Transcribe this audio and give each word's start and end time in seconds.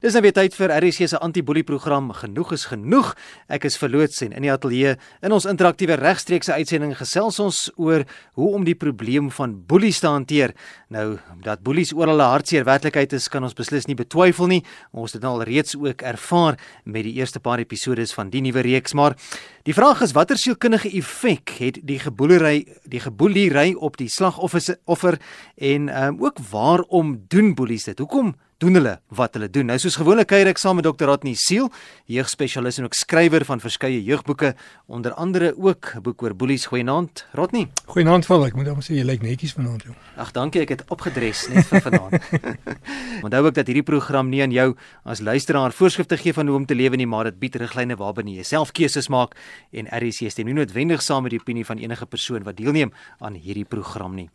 Dis 0.00 0.14
nou 0.16 0.22
weer 0.24 0.32
tyd 0.32 0.54
vir 0.56 0.72
RSC 0.72 1.10
se 1.10 1.18
anti-boelie 1.20 1.60
program 1.68 2.06
Genoeg 2.16 2.54
is 2.56 2.62
genoeg. 2.70 3.10
Ek 3.52 3.66
is 3.68 3.74
verloots 3.76 4.22
en 4.24 4.32
in 4.32 4.46
die 4.46 4.48
ateljee 4.48 4.94
in 4.96 5.34
ons 5.36 5.44
interaktiewe 5.44 5.98
regstreekse 6.00 6.56
uitsending 6.56 6.94
gesels 6.96 7.36
ons 7.44 7.58
oor 7.76 8.06
hoe 8.40 8.48
om 8.56 8.64
die 8.64 8.78
probleem 8.80 9.28
van 9.36 9.58
boelies 9.68 10.00
te 10.00 10.08
hanteer. 10.08 10.56
Nou 10.88 11.18
dat 11.44 11.60
boelies 11.60 11.92
oral 11.92 12.16
'n 12.16 12.32
hartseer 12.32 12.64
werklikheid 12.64 13.12
is, 13.12 13.28
kan 13.28 13.44
ons 13.44 13.52
beslis 13.52 13.86
nie 13.88 13.94
betwyfel 13.94 14.46
nie. 14.46 14.64
Ons 14.92 15.12
het 15.12 15.20
dit 15.20 15.30
al 15.30 15.42
reeds 15.42 15.76
ook 15.76 16.00
ervaar 16.00 16.56
met 16.86 17.04
die 17.04 17.20
eerste 17.20 17.40
paar 17.40 17.58
episode 17.58 18.06
van 18.06 18.30
die 18.30 18.40
nuwe 18.40 18.62
reeks, 18.62 18.94
maar 18.94 19.16
die 19.64 19.74
vraag 19.74 20.00
is 20.00 20.12
watter 20.12 20.38
sielkundige 20.38 20.88
effek 20.96 21.50
het 21.58 21.78
die 21.84 21.98
geboelery 21.98 22.64
die 22.88 23.00
geboelery 23.00 23.74
op 23.74 23.98
die 23.98 24.08
slagoffer 24.08 25.20
en 25.56 25.88
um, 25.88 26.24
ook 26.24 26.38
waarom 26.50 27.20
doen 27.28 27.54
boelies 27.54 27.84
dit? 27.84 27.98
Hoekom 27.98 28.34
doen 28.60 28.76
hulle 28.76 28.98
wat 29.16 29.36
hulle 29.36 29.48
doen. 29.48 29.70
Nou 29.70 29.78
soos 29.80 29.96
gewoonlik 29.96 30.28
kuier 30.28 30.50
ek 30.50 30.58
saam 30.60 30.76
met 30.76 30.84
Dr. 30.84 31.08
Ratni 31.08 31.32
Siel, 31.38 31.70
jeugspesialis 32.10 32.78
en 32.80 32.88
ook 32.90 32.96
skrywer 32.98 33.44
van 33.48 33.62
verskeie 33.62 34.02
jeugboeke, 34.04 34.52
onder 34.86 35.14
andere 35.16 35.54
ook 35.56 35.94
'n 35.96 36.02
boek 36.02 36.22
oor 36.22 36.34
boelies. 36.34 36.66
Goeienaand, 36.66 37.24
Ratni. 37.32 37.68
Goeienaand 37.86 38.26
vir 38.26 38.46
ek 38.46 38.54
moet 38.54 38.66
net 38.66 38.84
sê 38.84 38.94
jy 38.94 39.04
lyk 39.04 39.22
netjies 39.22 39.52
vanaand, 39.52 39.82
jong. 39.82 39.96
Ag, 40.16 40.32
dankie, 40.32 40.60
ek 40.60 40.68
het 40.68 40.84
opgedres 40.88 41.48
net 41.48 41.66
vir 41.66 41.80
vanaand. 41.80 42.20
Onthou 43.24 43.46
ook 43.46 43.54
dat 43.54 43.66
hierdie 43.66 43.82
program 43.82 44.28
nie 44.28 44.42
aan 44.42 44.52
jou 44.52 44.76
as 45.04 45.20
luisteraar 45.20 45.72
voorskrifte 45.72 46.16
gee 46.16 46.32
van 46.32 46.46
hoe 46.46 46.56
om 46.56 46.66
te 46.66 46.74
lewe 46.74 46.96
nie, 46.96 47.06
maar 47.06 47.24
dit 47.24 47.38
bied 47.38 47.56
riglyne 47.56 47.96
waarbinne 47.96 48.34
jy 48.34 48.42
self 48.42 48.72
keuses 48.72 49.08
maak 49.08 49.36
en 49.72 49.88
RC 49.88 50.30
stem 50.30 50.46
nie 50.46 50.54
noodwendig 50.54 51.02
saam 51.02 51.22
met 51.22 51.30
die 51.30 51.40
opinie 51.40 51.64
van 51.64 51.78
enige 51.78 52.06
persoon 52.06 52.42
wat 52.42 52.56
deelneem 52.56 52.92
aan 53.20 53.34
hierdie 53.34 53.64
program 53.64 54.14
nie. 54.14 54.28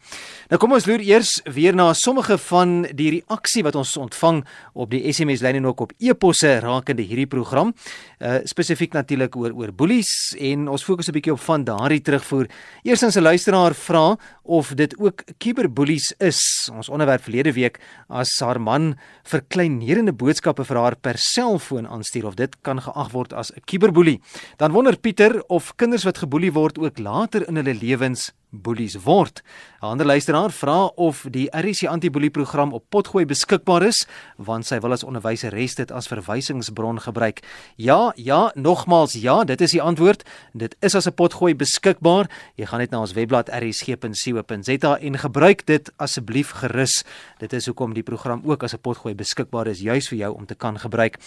Nou 0.49 0.57
kom 0.57 0.71
ons 0.71 0.85
loer 0.85 0.99
eers 0.99 1.41
weer 1.45 1.75
na 1.75 1.93
sommige 1.93 2.37
van 2.37 2.87
die 2.95 3.11
reaksie 3.19 3.63
wat 3.63 3.75
ons 3.75 3.97
ont 3.97 4.14
ontvang 4.15 4.43
op 4.73 4.91
die 4.91 5.03
SMS 5.11 5.43
lyn 5.43 5.59
en 5.59 5.67
ook 5.67 5.85
op 5.85 5.93
e-posse 5.99 6.59
rakende 6.63 7.03
hierdie 7.03 7.27
program. 7.27 7.73
Uh 8.19 8.39
spesifiek 8.45 8.93
natuurlik 8.93 9.35
oor 9.35 9.53
oor 9.55 9.71
boelies 9.73 10.35
en 10.39 10.67
ons 10.69 10.83
fokus 10.83 11.07
'n 11.07 11.11
bietjie 11.11 11.33
op 11.33 11.39
van 11.39 11.63
daardie 11.63 12.01
terugvoer. 12.01 12.47
Eerstens 12.83 13.15
'n 13.15 13.21
luisteraar 13.21 13.73
vra 13.73 14.17
of 14.43 14.73
dit 14.75 14.95
ook 14.99 15.23
kiberboelies 15.37 16.13
is. 16.19 16.69
Ons 16.73 16.89
onderwerp 16.89 17.23
verlede 17.23 17.53
week 17.53 17.79
as 18.09 18.39
haar 18.39 18.61
man 18.61 18.95
verkleinerende 19.23 20.13
boodskappe 20.13 20.65
vir 20.65 20.77
haar 20.77 20.95
per 20.95 21.17
selfoon 21.17 21.87
aanstuur 21.87 22.25
of 22.25 22.35
dit 22.35 22.55
kan 22.61 22.81
geag 22.81 23.11
word 23.11 23.33
as 23.33 23.51
'n 23.51 23.61
kiberboelie. 23.65 24.21
Dan 24.57 24.71
wonder 24.71 24.97
Pieter 24.97 25.43
of 25.47 25.75
kinders 25.75 26.03
wat 26.03 26.17
geboelie 26.17 26.53
word 26.53 26.77
ook 26.77 26.99
later 26.99 27.47
in 27.47 27.55
hulle 27.55 27.73
lewens 27.73 28.31
boelies 28.49 28.95
word. 29.03 29.41
'n 29.85 29.85
Ander 29.85 30.05
luisteraar 30.05 30.51
vra 30.51 30.85
of 30.95 31.25
die 31.29 31.49
RC 31.51 31.85
antiboelie 31.85 32.29
program 32.29 32.73
op 32.73 32.83
Potgooi 32.89 33.25
beskikbaar 33.25 33.83
is, 33.83 34.07
want 34.37 34.65
sy 34.65 34.79
wil 34.79 34.91
as 34.91 35.03
onderwyseres 35.03 35.75
dit 35.75 35.91
as 35.91 36.07
verwysingsbron 36.07 36.99
gebruik. 36.99 37.43
Ja, 37.75 38.13
ja, 38.15 38.51
nogmals 38.55 39.13
ja, 39.13 39.43
dit 39.43 39.61
is 39.61 39.71
die 39.71 39.81
antwoord. 39.81 40.23
Dit 40.53 40.75
is 40.79 40.95
as 40.95 41.05
'n 41.07 41.13
Potgooi 41.13 41.55
beskikbaar. 41.55 42.29
Jy 42.55 42.65
gaan 42.65 42.79
net 42.79 42.91
na 42.91 42.99
ons 42.99 43.13
webblad 43.13 43.49
rsg.co.za 43.49 44.97
en 44.97 45.17
gebruik 45.17 45.65
dit 45.65 45.91
asseblief 45.97 46.51
gerus. 46.51 47.03
Dit 47.37 47.53
is 47.53 47.65
hoekom 47.65 47.93
die 47.93 48.03
program 48.03 48.41
ook 48.43 48.63
as 48.63 48.73
'n 48.73 48.81
Potgooi 48.81 49.15
beskikbaar 49.15 49.67
is, 49.67 49.79
juis 49.81 50.07
vir 50.07 50.17
jou 50.17 50.33
om 50.33 50.45
te 50.45 50.55
kan 50.55 50.79
gebruik. 50.79 51.19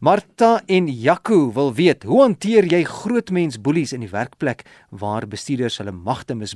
Martha 0.00 0.62
en 0.66 0.86
Jaco 0.86 1.52
wil 1.52 1.74
weet, 1.74 2.02
hoe 2.02 2.20
hanteer 2.20 2.64
jy 2.64 2.84
grootmens 2.84 3.60
boelies 3.60 3.92
in 3.92 4.00
die 4.00 4.10
werkplek 4.10 4.64
waar 4.90 5.26
bestuurders 5.26 5.78
hulle 5.78 5.92
magte 5.92 6.34
misbruik? 6.34 6.55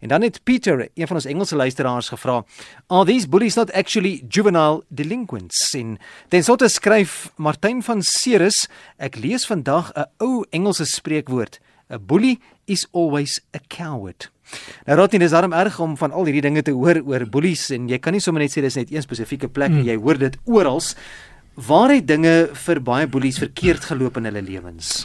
En 0.00 0.08
dan 0.08 0.22
het 0.22 0.40
Peter, 0.44 0.88
een 0.94 1.06
van 1.06 1.16
ons 1.16 1.24
Engelse 1.24 1.56
luisteraars 1.56 2.08
gevra, 2.08 2.44
"Are 2.86 3.04
these 3.04 3.28
bullies 3.28 3.54
not 3.54 3.72
actually 3.72 4.22
juvenile 4.28 4.84
delinquents?" 4.88 5.74
En 5.74 5.98
dan 6.28 6.56
dit 6.56 6.70
skryf 6.70 7.32
Martin 7.36 7.82
van 7.82 8.02
Ceres, 8.02 8.68
ek 8.96 9.16
lees 9.16 9.46
vandag 9.46 9.92
'n 9.94 10.04
ou 10.18 10.44
Engelse 10.50 10.84
spreekwoord, 10.84 11.60
"A 11.90 11.98
bully 11.98 12.38
is 12.64 12.86
always 12.92 13.40
a 13.56 13.58
coward." 13.68 14.30
Nou 14.86 14.98
Rotty, 14.98 15.18
dis 15.18 15.30
darm 15.30 15.52
erg 15.52 15.80
om 15.80 15.96
van 15.96 16.12
al 16.12 16.24
hierdie 16.24 16.44
dinge 16.44 16.62
te 16.62 16.74
hoor 16.76 17.00
oor 17.06 17.26
boelies 17.26 17.70
en 17.70 17.88
jy 17.88 17.98
kan 17.98 18.12
nie 18.12 18.20
sommer 18.20 18.42
net 18.42 18.54
sê 18.54 18.60
dis 18.60 18.78
net 18.78 18.92
een 18.92 19.04
spesifieke 19.04 19.48
plek 19.48 19.70
nie, 19.70 19.82
mm. 19.82 19.88
jy 19.88 19.96
hoor 19.96 20.18
dit 20.18 20.38
oral. 20.44 20.80
Waar 21.54 21.92
het 21.92 22.06
dinge 22.08 22.48
vir 22.66 22.80
baie 22.80 23.06
boelies 23.06 23.38
verkeerd 23.38 23.84
geloop 23.84 24.16
in 24.16 24.24
hulle 24.24 24.42
lewens? 24.42 25.02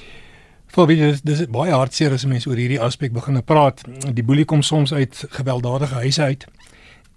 Vir 0.68 0.88
wie 0.88 0.98
dis 1.00 1.22
dis 1.22 1.46
baie 1.48 1.72
hartseer 1.72 2.14
as 2.14 2.26
mense 2.26 2.50
oor 2.50 2.60
hierdie 2.60 2.82
aspek 2.82 3.14
begin 3.14 3.44
praat. 3.44 3.84
Die 4.14 4.24
boelie 4.24 4.46
kom 4.46 4.62
soms 4.62 4.94
uit 4.94 5.24
gewelddadige 5.30 6.02
huise 6.04 6.22
uit. 6.22 6.46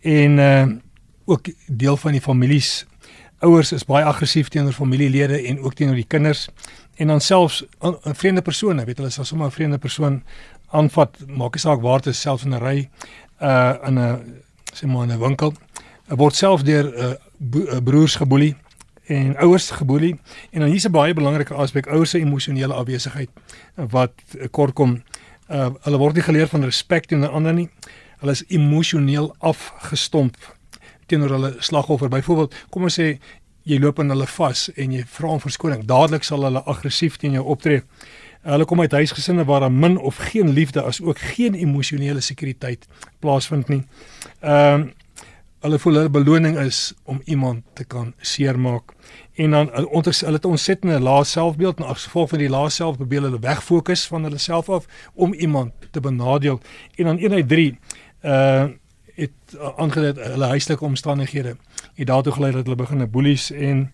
En 0.00 0.38
uh 0.38 0.68
ook 1.30 1.46
deel 1.66 1.96
van 1.96 2.12
die 2.12 2.20
families 2.20 2.86
ouers 3.38 3.72
is 3.72 3.84
baie 3.86 4.04
aggressief 4.04 4.48
teenoor 4.48 4.72
familielede 4.72 5.36
en 5.46 5.60
ook 5.62 5.74
teenoor 5.78 5.94
die 5.94 6.08
kinders 6.08 6.48
en 6.96 7.06
dan 7.06 7.20
selfs 7.20 7.64
'n 7.80 8.14
vreemde 8.14 8.42
persoon, 8.42 8.84
weet 8.84 8.96
hulle 8.96 9.10
sal 9.10 9.24
sommer 9.24 9.46
'n 9.46 9.50
vreemde 9.50 9.78
persoon 9.78 10.22
aanvat, 10.70 11.18
maak 11.26 11.54
nie 11.54 11.60
saak 11.60 11.80
waar 11.80 12.00
dit 12.02 12.06
is, 12.06 12.20
selfs 12.20 12.44
in 12.44 12.54
'n 12.54 12.58
ry 12.58 12.88
uh 13.40 13.74
in 13.86 13.98
'n 13.98 14.42
sê 14.74 14.86
maar 14.86 15.06
'n 15.06 15.18
winkel. 15.18 15.54
word 16.08 16.34
self 16.34 16.62
deur 16.62 16.94
uh, 16.94 17.80
broers 17.84 18.16
geboelie 18.16 18.56
en 19.10 19.36
ouers 19.36 19.70
geboelie. 19.70 20.14
En 20.50 20.60
dan 20.60 20.68
hier's 20.68 20.86
'n 20.86 20.90
baie 20.90 21.14
belangrike 21.14 21.54
aspek 21.54 21.86
ouers 21.86 22.10
se 22.10 22.18
emosionele 22.18 22.74
afwesigheid 22.74 23.30
wat 23.74 24.12
kort 24.50 24.72
kom. 24.72 25.02
Uh, 25.50 25.68
hulle 25.82 25.98
word 25.98 26.14
nie 26.14 26.22
geleer 26.22 26.48
van 26.48 26.64
respek 26.64 27.04
teenoor 27.04 27.28
ander 27.28 27.54
nie. 27.54 27.68
Hulle 28.18 28.32
is 28.32 28.44
emosioneel 28.48 29.34
afgestomp 29.38 30.36
teenoor 31.06 31.30
hulle 31.30 31.54
slagoffer. 31.58 32.08
Byvoorbeeld 32.08 32.54
kom 32.70 32.82
ons 32.82 33.00
sê 33.00 33.18
jy 33.62 33.78
loop 33.78 33.98
in 33.98 34.08
hulle 34.08 34.26
vas 34.26 34.68
en 34.76 34.92
jy 34.92 35.04
vra 35.06 35.28
om 35.28 35.40
verskoning. 35.40 35.84
Dadelik 35.84 36.22
sal 36.22 36.44
hulle 36.46 36.62
aggressief 36.62 37.16
teen 37.16 37.32
jou 37.32 37.44
optree. 37.44 37.82
Hulle 38.42 38.64
kom 38.64 38.80
uit 38.80 38.92
huisgesinne 38.92 39.44
waar 39.44 39.60
daar 39.60 39.72
min 39.72 39.98
of 39.98 40.16
geen 40.30 40.48
liefde 40.56 40.82
as 40.82 41.00
ook 41.00 41.18
geen 41.18 41.54
emosionele 41.54 42.20
sekuriteit 42.20 42.86
plaasvind 43.18 43.68
nie. 43.68 43.84
Ehm 44.40 44.80
uh, 44.80 44.88
hulle 45.60 45.78
voel 45.78 45.94
hulle 45.94 46.10
beloning 46.10 46.58
is 46.58 46.92
om 47.04 47.20
iemand 47.24 47.64
te 47.72 47.84
kan 47.84 48.14
seermaak. 48.20 48.92
En 49.34 49.50
dan 49.50 49.86
onder 49.86 50.16
hulle 50.20 50.36
het 50.36 50.44
ontsettende 50.44 51.00
lae 51.00 51.24
selfbeeld 51.24 51.78
en 51.78 51.84
as 51.84 52.04
gevolg 52.04 52.28
van 52.28 52.38
die 52.38 52.48
lae 52.48 52.70
selfbeeld 52.70 53.22
hulle 53.22 53.38
wegfokus 53.40 54.06
van 54.06 54.22
hulle 54.22 54.38
self 54.38 54.68
af 54.68 54.86
om 55.14 55.32
iemand 55.32 55.72
te 55.90 56.00
benadeel. 56.00 56.60
En 56.94 57.04
dan 57.04 57.18
1 57.18 57.32
uit 57.32 57.48
3 57.48 57.78
uh 58.22 58.64
het 59.20 59.54
uh, 59.54 59.68
aangedui 59.76 60.12
hulle 60.30 60.46
huislike 60.46 60.84
omstandighede. 60.84 61.56
Het 61.94 62.06
daartoe 62.06 62.32
gelei 62.32 62.52
dat 62.52 62.64
hulle 62.64 62.76
begin 62.76 63.02
'n 63.02 63.10
boelies 63.10 63.50
en 63.50 63.92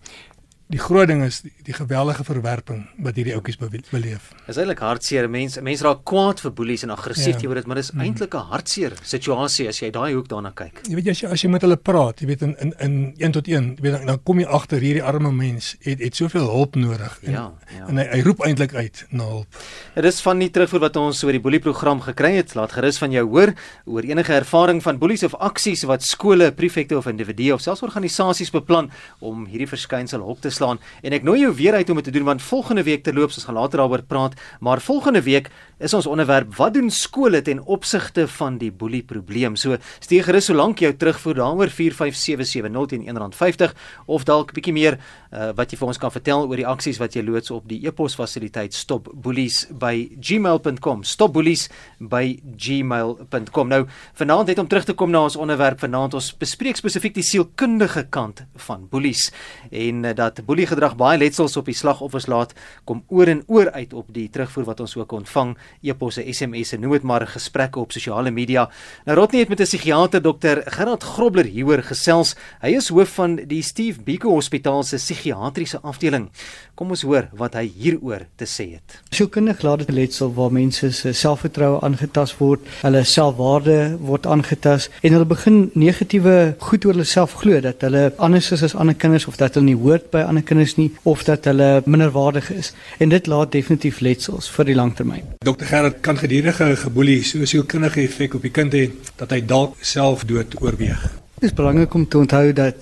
die 0.67 0.79
groot 0.79 1.07
ding 1.07 1.21
is 1.23 1.39
die, 1.45 1.51
die 1.63 1.75
geweldige 1.75 2.25
verwerping 2.27 2.81
wat 3.03 3.15
hierdie 3.15 3.33
ouetjies 3.37 3.59
beleef. 3.91 4.31
Is 4.51 4.57
eintlik 4.59 4.81
hartseer. 4.83 5.29
Mense 5.31 5.61
mense 5.63 5.85
raak 5.85 6.01
kwaad 6.07 6.41
vir 6.43 6.53
boelies 6.57 6.83
en 6.83 6.91
aggressief 6.91 7.37
ja. 7.37 7.39
teenoor 7.39 7.55
ja. 7.55 7.61
dit, 7.61 7.69
maar 7.71 7.79
dis 7.79 7.91
mm. 7.93 8.03
eintlik 8.03 8.35
'n 8.35 8.49
hartseer 8.51 8.95
situasie 8.99 9.67
as 9.71 9.79
jy 9.79 9.91
daai 9.95 10.13
hoek 10.13 10.27
daarna 10.27 10.51
kyk. 10.51 10.83
Jy 10.89 10.95
weet 10.99 11.07
as 11.13 11.21
jy 11.23 11.31
as 11.31 11.43
jy 11.43 11.51
met 11.53 11.63
hulle 11.63 11.77
praat, 11.79 12.19
jy 12.21 12.27
weet 12.27 12.43
in 12.43 12.55
in 12.59 12.73
in 12.83 12.97
1 13.17 13.37
tot 13.39 13.47
1, 13.47 13.69
jy 13.77 13.85
weet 13.85 13.95
dan, 13.95 14.05
dan 14.11 14.19
kom 14.23 14.39
jy 14.43 14.47
agter 14.59 14.83
hierdie 14.83 15.03
arme 15.03 15.31
mens 15.31 15.75
het 15.87 16.03
het 16.03 16.15
soveel 16.15 16.49
hulp 16.51 16.75
nodig 16.75 17.15
en 17.23 17.31
ja, 17.31 17.45
ja. 17.77 17.87
en 17.87 18.03
hy, 18.03 18.07
hy 18.11 18.21
roep 18.27 18.43
eintlik 18.43 18.75
uit 18.75 19.05
na 19.09 19.23
hulp. 19.23 19.61
Dit 19.95 20.05
is 20.11 20.19
van 20.21 20.43
die 20.43 20.51
terugvoer 20.51 20.83
wat 20.89 20.99
ons 20.99 21.23
oor 21.23 21.31
die 21.31 21.43
boelie 21.43 21.63
program 21.63 22.03
gekry 22.03 22.35
het. 22.41 22.55
Laat 22.59 22.75
gerus 22.75 22.99
van 22.99 23.15
jou 23.15 23.23
hoor 23.31 23.53
oor 23.85 24.03
enige 24.03 24.35
ervaring 24.35 24.83
van 24.83 24.99
boelies 24.99 25.23
of 25.23 25.35
aksies 25.39 25.87
wat 25.87 26.03
skole, 26.03 26.51
prefekte 26.51 26.97
of 26.97 27.07
individue 27.07 27.53
of 27.55 27.63
selfs 27.63 27.85
organisasies 27.87 28.51
beplan 28.51 28.91
om 29.23 29.47
hierdie 29.47 29.69
verskynsel 29.71 30.21
op 30.21 30.41
te 30.43 30.51
slaan 30.57 30.81
en 31.03 31.17
ek 31.17 31.25
nooi 31.27 31.39
jou 31.45 31.53
weer 31.55 31.77
uit 31.77 31.93
om 31.93 32.01
dit 32.01 32.09
te 32.09 32.15
doen 32.17 32.27
want 32.33 32.41
volgende 32.41 32.85
week 32.87 33.05
terloops 33.05 33.39
ons 33.39 33.49
gaan 33.49 33.61
later 33.61 33.83
daaroor 33.83 34.05
praat 34.09 34.37
maar 34.59 34.81
volgende 34.81 35.21
week 35.25 35.51
is 35.77 35.93
ons 35.93 36.09
onderwerp 36.09 36.55
wat 36.57 36.73
doen 36.73 36.89
skole 36.89 37.37
ten 37.45 37.59
opsigte 37.69 38.25
van 38.37 38.55
die 38.57 38.71
boelie 38.73 39.03
probleem. 39.05 39.53
So 39.55 39.77
stuur 40.01 40.23
gerus 40.25 40.45
so 40.49 40.53
lank 40.57 40.79
jou 40.81 40.89
terugvoer 40.97 41.35
daaroor 41.37 41.69
45770 41.69 42.89
teen 42.89 43.05
R1.50 43.13 43.77
of 44.09 44.25
dalk 44.25 44.57
bietjie 44.57 44.73
meer 44.73 44.97
uh, 44.97 45.53
wat 45.57 45.71
jy 45.71 45.77
vir 45.77 45.87
ons 45.91 45.99
kan 46.01 46.11
vertel 46.13 46.47
oor 46.47 46.57
die 46.57 46.67
aksies 46.67 46.99
wat 47.01 47.15
jy 47.15 47.21
loods 47.25 47.51
op 47.53 47.67
die 47.69 47.85
e-pos 47.85 48.15
fasiliteit 48.17 48.73
stopboelies@gmail.com. 48.73 51.03
Stopboelies 51.03 51.69
by 51.99 52.39
gmail.com. 52.57 53.67
Nou 53.69 53.87
vanaand 54.17 54.47
het 54.49 54.59
om 54.59 54.67
terug 54.67 54.85
te 54.89 54.93
kom 54.97 55.11
na 55.13 55.21
ons 55.29 55.37
onderwerp 55.37 55.79
vanaand 55.85 56.13
ons 56.17 56.37
bespreek 56.41 56.77
spesifiek 56.81 57.13
die 57.13 57.27
sielkundige 57.27 58.03
kant 58.09 58.41
van 58.67 58.87
boelies 58.89 59.31
en 59.69 60.05
uh, 60.05 60.13
dat 60.17 60.41
boelie 60.47 60.67
gedrag 60.67 60.95
baie 60.99 61.19
letsels 61.19 61.57
op 61.59 61.67
die 61.67 61.75
slagoffers 61.75 62.27
laat 62.31 62.53
kom 62.87 63.03
oor 63.11 63.27
en 63.27 63.43
oor 63.51 63.71
uit 63.75 63.93
op 63.93 64.07
die 64.15 64.27
terugvoer 64.31 64.67
wat 64.69 64.79
ons 64.83 64.95
ook 64.95 65.11
ontvang 65.17 65.55
e-posse, 65.83 66.23
SMS'e, 66.23 66.79
noem 66.79 66.95
dit 66.97 67.07
maar 67.07 67.25
gesprekke 67.27 67.81
op 67.81 67.91
sosiale 67.95 68.31
media. 68.31 68.67
Nou 69.05 69.17
Rotnie 69.19 69.41
het 69.43 69.49
met 69.49 69.59
'n 69.59 69.67
psigiater 69.67 70.21
Dr. 70.21 70.63
Gerard 70.65 71.03
Grobler 71.03 71.45
hieroor 71.45 71.83
gesels. 71.83 72.35
Hy 72.61 72.75
is 72.77 72.89
hoof 72.89 73.09
van 73.09 73.35
die 73.35 73.61
Steve 73.61 74.01
Biko 74.01 74.29
Hospitaal 74.29 74.83
se 74.83 74.95
psigiatriese 74.95 75.79
afdeling. 75.81 76.29
Kom 76.75 76.89
ons 76.89 77.01
hoor 77.01 77.27
wat 77.33 77.53
hy 77.53 77.71
hieroor 77.77 78.25
te 78.35 78.45
sê 78.45 78.73
het. 78.73 79.01
Sielkundig 79.09 79.61
laat 79.61 79.79
dit 79.79 79.89
letsel 79.89 80.33
waar 80.33 80.51
mense 80.51 80.91
se 80.91 81.13
selfvertroue 81.13 81.79
aangetast 81.81 82.37
word, 82.37 82.61
hulle 82.81 83.03
selfwaarde 83.03 83.97
word 83.99 84.25
aangetast 84.25 84.91
en 85.01 85.11
hulle 85.11 85.25
begin 85.25 85.71
negatiewe 85.73 86.55
goed 86.59 86.85
oor 86.85 86.93
hulle 86.93 87.05
self 87.05 87.33
glo 87.41 87.59
dat 87.61 87.81
hulle 87.81 88.13
anders 88.17 88.51
is 88.51 88.63
as 88.63 88.75
ander 88.75 88.95
kinders 88.95 89.27
of 89.27 89.37
dat 89.37 89.57
hulle 89.57 89.65
nie 89.65 89.79
hoort 89.79 90.11
by 90.13 90.21
ander 90.27 90.36
ander 90.37 90.45
kinders 90.45 90.75
nie 90.77 90.91
of 91.03 91.23
dat 91.23 91.45
hulle 91.45 91.81
minderwaardig 91.85 92.51
is. 92.51 92.73
En 92.97 93.09
dit 93.09 93.27
laat 93.27 93.51
definitief 93.51 93.99
letsels 93.99 94.49
vir 94.49 94.69
die 94.69 94.75
langtermyn. 94.77 95.23
Dr 95.45 95.65
Gerard 95.65 96.01
kan 96.01 96.17
gedurende 96.17 96.75
geboelie 96.75 97.23
so 97.23 97.39
'n 97.39 97.47
sielkundige 97.47 98.01
effek 98.01 98.33
op 98.33 98.41
die 98.41 98.51
kind 98.51 98.73
hê 98.73 98.91
dat 99.15 99.31
hy 99.31 99.41
dalk 99.45 99.75
selfdood 99.81 100.61
oorweeg. 100.61 101.26
Dit 101.37 101.49
is 101.49 101.55
belangrik 101.55 101.93
om 101.93 102.07
te 102.07 102.17
onthou 102.17 102.53
dat 102.53 102.75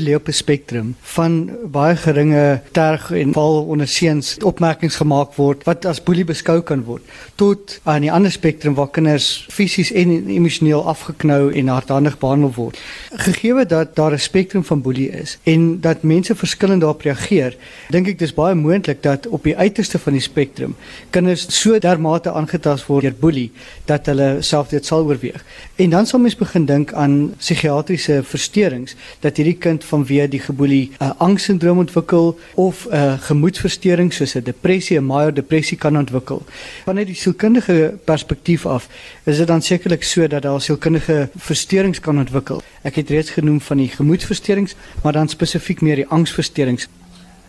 lê 0.00 0.14
op 0.14 0.28
'n 0.28 0.32
spektrum 0.32 0.94
van 1.00 1.50
baie 1.70 1.96
geringe 1.96 2.60
terg 2.72 3.10
en 3.10 3.32
val 3.32 3.64
onder 3.64 3.88
seuns 3.88 4.36
opmerkings 4.44 4.96
gemaak 4.96 5.34
word 5.34 5.64
wat 5.64 5.84
as 5.84 6.02
boelie 6.02 6.24
beskou 6.24 6.60
kan 6.60 6.84
word 6.84 7.02
tot 7.34 7.80
aan 7.82 8.00
die 8.00 8.12
ander 8.12 8.30
spektrum 8.30 8.74
waar 8.74 8.90
kinders 8.90 9.46
fisies 9.50 9.92
en 9.92 10.26
emosioneel 10.26 10.86
afgeknou 10.86 11.52
en 11.52 11.68
hardhandig 11.68 12.18
behandel 12.18 12.52
word. 12.54 12.78
Gegee 13.12 13.66
dat 13.66 13.96
daar 13.96 14.12
'n 14.12 14.18
spektrum 14.18 14.64
van 14.64 14.82
boelie 14.82 15.10
is 15.10 15.38
en 15.42 15.80
dat 15.80 16.02
mense 16.02 16.34
verskillend 16.34 16.80
daarop 16.80 17.00
reageer, 17.00 17.56
dink 17.88 18.08
ek 18.08 18.18
dis 18.18 18.34
baie 18.34 18.54
moontlik 18.54 19.02
dat 19.02 19.26
op 19.26 19.42
die 19.42 19.56
uiterste 19.56 19.98
van 19.98 20.12
die 20.12 20.22
spektrum 20.22 20.74
kinders 21.10 21.60
so 21.60 21.78
dermate 21.78 22.32
aangetast 22.32 22.86
word 22.86 23.02
deur 23.02 23.14
boelie 23.20 23.52
dat 23.84 24.06
hulle 24.06 24.36
self 24.40 24.68
dit 24.68 24.86
sal 24.86 25.04
oorweeg. 25.04 25.44
En 25.76 25.90
dan 25.90 26.06
sal 26.06 26.20
mens 26.20 26.36
begin 26.36 26.64
dink 26.64 26.92
aan 26.92 27.34
psigiatrie 27.36 27.97
psigiatriese 27.98 28.22
versteurings 28.22 28.94
dat 29.22 29.36
hierdie 29.38 29.58
kind 29.58 29.84
vanweë 29.84 30.28
die 30.30 30.40
geboelie 30.40 30.90
'n 30.90 31.04
uh, 31.04 31.12
angssindroom 31.18 31.78
ontwikkel 31.78 32.38
of 32.54 32.86
'n 32.86 32.94
uh, 32.94 33.18
gemoedversteuring 33.20 34.12
soos 34.12 34.34
'n 34.34 34.44
depressie, 34.44 34.98
'n 34.98 35.04
major 35.04 35.34
depressie 35.34 35.76
kan 35.76 35.96
ontwikkel. 35.96 36.42
Vanuit 36.84 37.06
die 37.06 37.16
sielkundige 37.16 37.98
perspektief 38.04 38.66
af 38.66 38.88
is 39.24 39.36
dit 39.36 39.46
dan 39.46 39.62
sekerlik 39.62 40.04
so 40.04 40.26
dat 40.26 40.42
daar 40.42 40.60
sielkundige 40.60 41.28
versteurings 41.36 42.00
kan 42.00 42.18
ontwikkel. 42.18 42.62
Ek 42.82 42.94
het 42.94 43.10
reeds 43.10 43.30
genoem 43.30 43.60
van 43.60 43.76
die 43.76 43.88
gemoedversteurings, 43.88 44.74
maar 45.02 45.12
dan 45.12 45.28
spesifiek 45.28 45.80
meer 45.80 45.96
die 45.96 46.06
angsversteurings. 46.06 46.88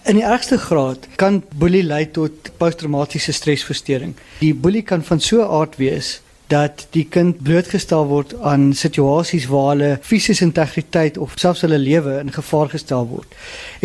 In 0.04 0.16
die 0.16 0.24
ergste 0.24 0.58
graad 0.58 1.08
kan 1.16 1.44
boelie 1.56 1.84
lei 1.84 2.12
tot 2.12 2.32
posttraumatiese 2.58 3.32
stresversteuring. 3.32 4.16
Die 4.40 4.56
boelie 4.56 4.82
kan 4.82 5.04
van 5.04 5.20
so 5.20 5.42
'n 5.42 5.52
aard 5.52 5.76
wees 5.78 6.22
dat 6.50 6.88
die 6.96 7.06
kind 7.06 7.44
blootgestel 7.46 8.08
word 8.10 8.34
aan 8.42 8.72
situasies 8.74 9.46
waar 9.52 9.68
hulle 9.70 9.90
fisiese 10.02 10.48
integriteit 10.48 11.18
of 11.22 11.36
selfs 11.38 11.62
hulle 11.62 11.78
lewe 11.78 12.16
in 12.24 12.32
gevaar 12.34 12.72
gestel 12.74 13.06
word. 13.08 13.36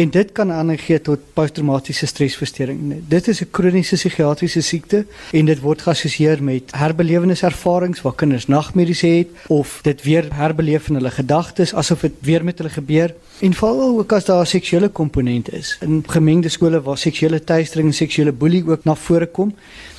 En 0.00 0.10
dit 0.14 0.32
kan 0.32 0.52
aangee 0.52 1.00
tot 1.04 1.26
posttraumatiese 1.36 2.08
stresversteuring. 2.08 3.02
Dit 3.08 3.28
is 3.28 3.42
'n 3.42 3.50
kroniese 3.50 3.96
psigiatriese 3.96 4.62
siekte 4.62 5.04
en 5.32 5.44
dit 5.44 5.60
word 5.60 5.82
geassosieer 5.82 6.42
met 6.42 6.72
herbelewenservarings 6.72 8.02
waar 8.02 8.14
kinders 8.14 8.46
nagmerries 8.46 9.00
het 9.00 9.28
of 9.46 9.80
dit 9.82 10.02
weer 10.02 10.24
herbeleef 10.32 10.88
in 10.88 10.94
hulle 10.94 11.10
gedagtes 11.10 11.74
asof 11.74 12.00
dit 12.00 12.12
weer 12.20 12.44
met 12.44 12.58
hulle 12.58 12.70
gebeur. 12.70 13.14
En 13.40 13.54
veral 13.54 13.98
ook 13.98 14.12
as 14.12 14.24
daar 14.24 14.40
'n 14.40 14.46
seksuele 14.46 14.88
komponent 14.88 15.52
is. 15.52 15.78
In 15.80 16.04
gemengde 16.06 16.48
skole 16.48 16.82
waar 16.82 16.98
seksuele 16.98 17.44
teistering 17.44 17.88
en 17.88 17.94
seksuele 17.94 18.32
boelie 18.32 18.64
ook 18.66 18.84
na 18.84 18.94
vore 18.94 19.26
kom, 19.26 19.54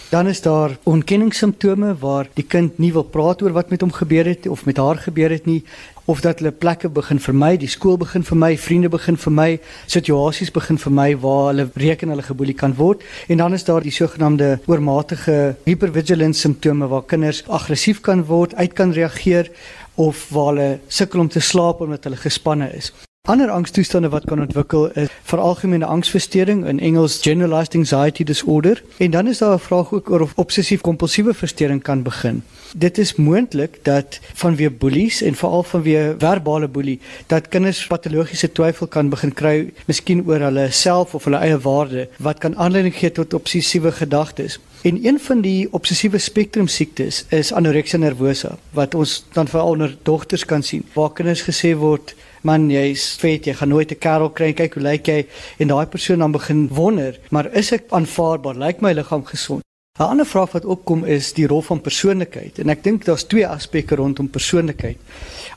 Dan 0.09 0.27
is 0.27 0.41
daar 0.41 0.77
ontkenningssimptome 0.83 1.95
waar 1.99 2.27
die 2.33 2.45
kind 2.45 2.77
nie 2.77 2.91
wil 2.93 3.03
praat 3.03 3.41
oor 3.41 3.55
wat 3.55 3.69
met 3.69 3.81
hom 3.81 3.91
gebeur 3.91 4.25
het 4.29 4.47
of 4.47 4.65
met 4.65 4.77
haar 4.77 4.99
gebeur 5.01 5.29
het 5.33 5.45
nie 5.45 5.63
of 6.05 6.21
dat 6.21 6.39
hulle 6.39 6.51
plekke 6.51 6.89
begin 6.89 7.19
vermy, 7.19 7.55
die 7.57 7.69
skool 7.69 7.97
begin 7.97 8.23
vermy, 8.23 8.51
vriende 8.57 8.89
begin 8.93 9.17
vermy, 9.17 9.59
situasies 9.89 10.51
begin 10.53 10.77
vermy 10.77 11.15
waar 11.23 11.47
hulle 11.49 11.65
reken 11.73 12.13
hulle 12.13 12.25
geboelie 12.27 12.53
kan 12.53 12.75
word 12.77 13.01
en 13.27 13.41
dan 13.41 13.57
is 13.57 13.65
daar 13.65 13.81
die 13.81 13.93
sogenaamde 13.95 14.59
oormatige 14.69 15.55
hypervigilance 15.65 16.45
simptome 16.45 16.87
waar 16.91 17.07
kinders 17.09 17.41
aggressief 17.47 18.03
kan 18.05 18.21
word, 18.29 18.53
uit 18.55 18.77
kan 18.77 18.93
reageer 18.93 19.49
of 19.95 20.27
waar 20.29 20.53
hulle 20.53 20.69
sukkel 20.87 21.25
om 21.25 21.33
te 21.33 21.41
slaap 21.41 21.81
omdat 21.81 22.05
hulle 22.05 22.21
gespanne 22.21 22.69
is. 22.77 22.93
Ander 23.25 23.49
angstoestande 23.49 24.09
wat 24.09 24.25
kan 24.29 24.39
ontwikkel 24.39 24.91
is 24.91 25.07
veralgemene 25.23 25.85
angsversteuring 25.85 26.59
in 26.69 26.79
Engels 26.79 27.21
generalized 27.21 27.75
anxiety 27.75 28.23
disorder 28.23 28.83
en 28.97 29.11
dan 29.11 29.27
is 29.27 29.37
daar 29.37 29.53
'n 29.53 29.59
vraag 29.59 29.93
ook 29.93 30.09
oor 30.09 30.21
of 30.21 30.33
obsessief-kompulsiewe 30.35 31.33
versteuring 31.33 31.81
kan 31.81 32.03
begin. 32.03 32.43
Dit 32.75 32.97
is 32.97 33.15
moontlik 33.15 33.79
dat 33.81 34.19
vanweë 34.33 34.69
boelies 34.69 35.21
en 35.21 35.35
veral 35.35 35.63
vanweë 35.63 36.15
verbale 36.17 36.67
boelie 36.67 36.99
dat 37.27 37.47
kinders 37.47 37.87
patologiese 37.87 38.51
twyfel 38.51 38.87
kan 38.87 39.09
begin 39.09 39.33
kry, 39.33 39.73
miskien 39.85 40.23
oor 40.27 40.39
hulle 40.39 40.71
self 40.71 41.13
of 41.15 41.23
hulle 41.23 41.37
eie 41.37 41.57
waarde 41.57 42.07
wat 42.17 42.37
kan 42.37 42.57
aanleiding 42.57 42.95
gee 42.95 43.11
tot 43.11 43.33
obsessiewe 43.33 43.91
gedagtes. 43.91 44.59
En 44.81 45.05
een 45.05 45.19
van 45.19 45.41
die 45.41 45.67
obsessiewe 45.73 46.17
spektrum 46.17 46.67
siektes 46.67 47.25
is 47.29 47.53
anorexia 47.53 47.97
nervosa 47.99 48.57
wat 48.71 48.95
ons 48.95 49.25
dan 49.33 49.47
veral 49.47 49.67
onder 49.67 49.97
dogters 50.03 50.45
kan 50.45 50.63
sien 50.63 50.85
waar 50.93 51.13
kinders 51.13 51.41
gesê 51.41 51.75
word 51.75 52.15
man 52.45 52.69
jy's 52.69 53.03
vet, 53.21 53.47
jy 53.49 53.53
gaan 53.57 53.69
nooit 53.73 53.91
'n 53.91 53.99
kerel 53.99 54.29
kry. 54.29 54.53
Kyk 54.53 54.73
hoe 54.77 54.83
lyk 54.83 55.07
jy? 55.07 55.25
En 55.59 55.67
daai 55.67 55.85
persoon 55.85 56.19
dan 56.19 56.31
begin 56.31 56.67
wonder, 56.67 57.19
maar 57.31 57.49
is 57.53 57.71
ek 57.71 57.89
aanvaarbaar? 57.89 58.55
Lyk 58.55 58.81
my 58.81 58.93
liggaam 58.93 59.25
gesond? 59.25 59.63
'n 59.95 60.03
Ander 60.03 60.25
vraag 60.25 60.51
wat 60.51 60.65
opkom 60.65 61.05
is 61.07 61.29
die 61.33 61.45
rol 61.47 61.61
van 61.63 61.79
persoonlikheid 61.79 62.57
en 62.59 62.71
ek 62.73 62.81
dink 62.83 63.05
daar's 63.07 63.23
twee 63.31 63.45
aspekte 63.47 63.95
rondom 63.95 64.27
persoonlikheid. 64.27 64.99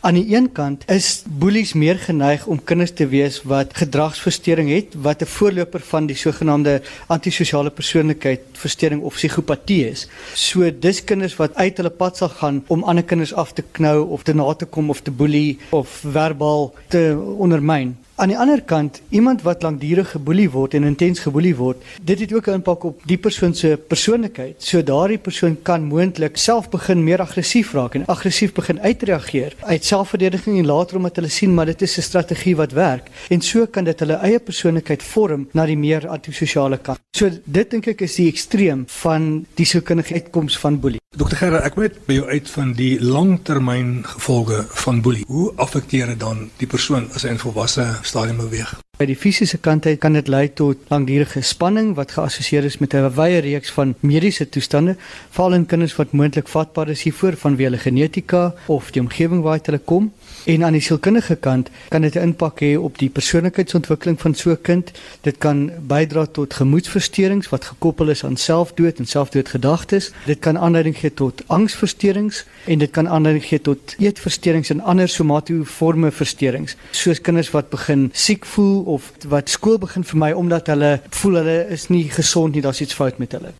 Aan 0.07 0.15
die 0.15 0.31
een 0.31 0.47
kant 0.55 0.85
is 0.95 1.25
boelies 1.27 1.73
meer 1.75 1.99
geneig 1.99 2.47
om 2.47 2.63
kinders 2.63 2.95
te 2.95 3.09
wees 3.11 3.41
wat 3.43 3.75
gedragsversteuring 3.75 4.71
het, 4.71 4.95
wat 4.95 5.27
'n 5.27 5.33
voorloper 5.35 5.83
van 5.91 6.07
die 6.07 6.17
sogenaamde 6.17 6.83
antisosiale 7.09 7.71
persoonlikheidsversteuring 7.71 9.03
of 9.03 9.15
psigopatie 9.15 9.91
is. 9.91 10.07
So 10.35 10.71
dis 10.71 11.05
kinders 11.05 11.37
wat 11.37 11.55
uit 11.55 11.77
hulle 11.77 11.91
pad 11.91 12.17
sal 12.17 12.29
gaan 12.29 12.63
om 12.69 12.85
ander 12.85 13.05
kinders 13.05 13.35
af 13.35 13.53
te 13.53 13.65
knou 13.73 14.07
of 14.07 14.23
te 14.23 14.35
na 14.35 14.55
te 14.55 14.67
kom 14.67 14.91
of 14.91 15.01
te 15.01 15.11
boelie 15.11 15.59
of 15.71 15.89
verbaal 15.89 16.75
te 16.89 17.19
ondermyn. 17.39 17.97
Aan 18.19 18.33
die 18.33 18.39
ander 18.39 18.59
kant, 18.67 18.97
iemand 19.15 19.45
wat 19.47 19.63
lankdurig 19.63 20.09
geboelie 20.11 20.49
word 20.51 20.73
en 20.75 20.83
intens 20.89 21.21
geboelie 21.23 21.53
word, 21.55 21.85
dit 22.03 22.19
het 22.19 22.33
ook 22.35 22.49
'n 22.49 22.59
impak 22.59 22.85
op 22.85 23.03
die 23.07 23.17
persoon 23.17 23.55
se 23.55 23.79
persoonlikheid. 23.89 24.57
So 24.59 24.83
daardie 24.83 25.19
persoon 25.19 25.57
kan 25.63 25.85
moontlik 25.85 26.37
self 26.37 26.69
begin 26.69 27.05
meer 27.05 27.21
aggressief 27.21 27.73
raak 27.73 27.95
en 27.95 28.07
aggressief 28.07 28.53
begin 28.53 28.81
uitreageer 28.81 29.55
uit 29.61 29.85
selfverdediging 29.85 30.59
en 30.59 30.67
later 30.67 30.97
omdat 30.97 31.17
hulle 31.17 31.29
sien 31.29 31.55
maar 31.55 31.67
dit 31.67 31.83
is 31.83 31.97
'n 31.99 32.03
strategie 32.03 32.57
wat 32.57 32.73
werk 32.73 33.07
en 33.29 33.41
so 33.41 33.67
kan 33.67 33.85
dit 33.85 34.01
hulle 34.01 34.15
eie 34.15 34.41
persoonlikheid 34.41 35.03
vorm 35.03 35.49
na 35.53 35.67
die 35.67 35.79
meer 35.79 36.09
antisosiale 36.09 36.79
kant. 36.79 36.99
So 37.13 37.31
dit 37.45 37.71
dink 37.71 37.87
ek 37.87 38.01
is 38.01 38.15
die 38.15 38.29
ekstreem 38.29 38.85
van 38.87 39.47
die 39.55 39.67
sielkundige 39.67 40.15
uitkoms 40.15 40.59
van 40.59 40.81
boelie. 40.81 40.99
Dokter 41.17 41.39
Gerard, 41.41 41.65
ek 41.65 41.79
weet 41.81 41.95
by 42.05 42.19
jou 42.19 42.27
uit 42.29 42.51
van 42.53 42.73
die 42.77 42.99
langtermyn 43.01 44.03
gevolge 44.05 44.59
van 44.85 45.01
boelie. 45.01 45.25
Hoe 45.27 45.53
affekteer 45.57 46.13
dit 46.13 46.21
dan 46.21 46.51
die 46.61 46.69
persoon 46.69 47.09
as 47.17 47.25
hy 47.25 47.33
in 47.33 47.41
volwasse 47.41 47.87
stadium 48.09 48.41
beweeg. 48.43 48.75
By 48.99 49.07
die 49.07 49.17
fisiese 49.17 49.61
kant 49.63 49.87
uit 49.87 50.01
kan 50.03 50.17
dit 50.17 50.29
lei 50.29 50.49
tot 50.59 50.89
langdurige 50.91 51.43
spanning 51.47 51.93
wat 51.95 52.17
geassosieer 52.17 52.65
is 52.67 52.79
met 52.83 52.95
'n 52.95 53.13
wye 53.15 53.39
reeks 53.39 53.71
van 53.71 53.95
mediese 54.01 54.49
toestande, 54.49 54.97
veral 55.31 55.55
in 55.55 55.67
kinders 55.67 55.97
wat 55.97 56.13
moontlik 56.13 56.49
vatbaar 56.49 56.89
is 56.89 57.03
hiervoor 57.03 57.37
vanweë 57.37 57.69
hulle 57.69 57.79
genetika 57.79 58.55
of 58.67 58.91
die 58.91 59.01
omgewing 59.03 59.43
waaruit 59.43 59.67
hulle 59.67 59.79
kom. 59.79 60.13
En 60.49 60.65
aan 60.65 60.73
die 60.73 60.81
sielkundige 60.81 61.35
kant 61.37 61.69
kan 61.89 62.01
dit 62.01 62.15
'n 62.15 62.19
impak 62.19 62.61
hê 62.61 62.79
op 62.79 62.99
die 62.99 63.09
persoonlikheidsontwikkeling 63.09 64.21
van 64.21 64.35
so 64.35 64.51
'n 64.51 64.61
kind. 64.61 64.91
Dit 65.21 65.39
kan 65.39 65.71
bydra 65.87 66.27
tot 66.27 66.55
gemoedversteurings 66.55 67.49
wat 67.49 67.65
gekoppel 67.65 68.09
is 68.09 68.25
aan 68.25 68.37
selfdood 68.37 68.99
en 68.99 69.07
selfdoodgedagtes. 69.07 70.11
Dit 70.25 70.39
kan 70.39 70.59
aanleiding 70.59 70.99
gee 70.99 71.15
tot 71.15 71.43
angsversteurings 71.47 72.45
en 72.65 72.79
dit 72.79 72.91
kan 72.91 73.09
aanleiding 73.09 73.45
gee 73.45 73.61
tot 73.61 73.95
eetversteurings 73.99 74.71
en 74.71 74.81
ander 74.81 75.09
somatoforme 75.09 76.11
versteurings, 76.11 76.77
soos 76.91 77.21
kinders 77.21 77.51
wat 77.51 77.69
begin 77.69 78.11
siek 78.13 78.45
voel 78.45 78.83
of 78.83 79.13
wat 79.29 79.49
skool 79.49 79.79
begin 79.79 80.05
vermy 80.05 80.33
omdat 80.33 80.67
hulle 80.67 81.01
voel 81.09 81.35
hulle 81.35 81.69
is 81.69 81.89
nie 81.89 82.11
gesond 82.11 82.53
nie, 82.53 82.63
daar's 82.63 82.81
iets 82.81 82.95
fout 82.95 83.19
met 83.19 83.33
hulle. 83.33 83.53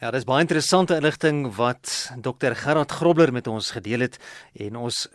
Ja, 0.00 0.10
dis 0.10 0.24
baie 0.24 0.40
interessante 0.40 0.94
inligting 0.96 1.42
wat 1.56 2.10
Dr. 2.16 2.54
Gerard 2.56 2.90
Grobler 2.90 3.32
met 3.32 3.46
ons 3.46 3.70
gedeel 3.70 4.00
het 4.00 4.16
en 4.52 4.76
ons 4.76 5.08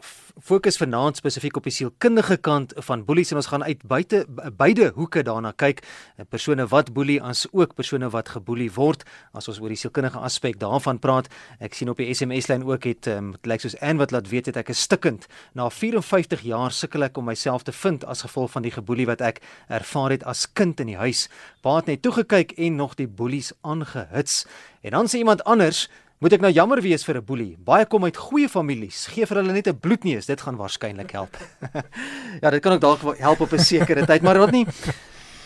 fokus 0.44 0.76
vanaand 0.78 1.16
spesifiek 1.16 1.56
op 1.56 1.64
die 1.64 1.72
sielkundige 1.72 2.36
kant 2.44 2.74
van 2.88 3.06
boelies 3.08 3.32
en 3.32 3.40
ons 3.40 3.48
gaan 3.48 3.64
uit 3.64 3.84
buite 3.88 4.26
beide 4.58 4.90
hoeke 4.96 5.24
daarna 5.24 5.54
kyk. 5.56 5.84
persone 6.30 6.68
wat 6.68 6.92
boelie 6.94 7.22
as 7.22 7.48
ook 7.52 7.76
persone 7.76 8.10
wat 8.10 8.30
geboelie 8.30 8.72
word 8.76 9.04
as 9.34 9.48
ons 9.48 9.60
oor 9.60 9.72
die 9.72 9.80
sielkundige 9.80 10.20
aspek 10.20 10.60
daarvan 10.60 11.00
praat. 11.00 11.30
Ek 11.60 11.74
sien 11.74 11.90
op 11.90 11.98
die 11.98 12.14
SMS 12.14 12.50
lyn 12.52 12.66
ook 12.68 12.84
het 12.84 13.08
um, 13.08 13.32
dit 13.32 13.46
lyk 13.46 13.64
soos 13.64 13.80
Ann 13.80 13.98
wat 13.98 14.12
laat 14.12 14.30
weet 14.30 14.46
het 14.52 14.58
ek 14.58 14.70
is 14.70 14.82
stikkend. 14.82 15.28
Na 15.54 15.70
54 15.70 16.44
jaar 16.44 16.72
sukkel 16.72 17.08
ek 17.08 17.18
om 17.18 17.26
myself 17.26 17.64
te 17.64 17.72
vind 17.72 18.04
as 18.06 18.26
gevolg 18.28 18.52
van 18.52 18.68
die 18.68 18.76
geboelie 18.76 19.08
wat 19.08 19.22
ek 19.22 19.42
ervaar 19.70 20.12
het 20.12 20.24
as 20.24 20.52
kind 20.52 20.80
in 20.80 20.92
die 20.92 21.00
huis. 21.00 21.30
Pa 21.64 21.80
het 21.80 21.88
net 21.88 22.04
toe 22.04 22.12
gekyk 22.12 22.58
en 22.60 22.76
nog 22.76 22.96
die 23.00 23.08
boelies 23.08 23.54
aangehits. 23.64 24.44
En 24.84 24.92
dan 24.92 25.08
sê 25.08 25.24
iemand 25.24 25.44
anders 25.44 25.88
Moet 26.26 26.40
ek 26.40 26.42
nou 26.42 26.50
jammer 26.50 26.80
wees 26.82 27.04
vir 27.06 27.20
'n 27.20 27.22
boelie? 27.22 27.56
Baie 27.62 27.86
kom 27.86 28.04
uit 28.04 28.18
goeie 28.18 28.50
families. 28.50 29.06
Gee 29.14 29.28
vir 29.30 29.38
hulle 29.38 29.54
net 29.54 29.68
'n 29.68 29.78
bloedneus, 29.78 30.26
dit 30.26 30.42
gaan 30.42 30.58
waarskynlik 30.58 31.12
help. 31.12 31.38
ja, 32.42 32.50
dit 32.50 32.62
kan 32.64 32.74
ook 32.74 32.82
dalk 32.82 33.20
help 33.20 33.42
op 33.42 33.54
'n 33.54 33.62
sekere 33.62 34.08
tyd, 34.08 34.24
maar 34.24 34.40
wat 34.40 34.52
nie. 34.52 34.66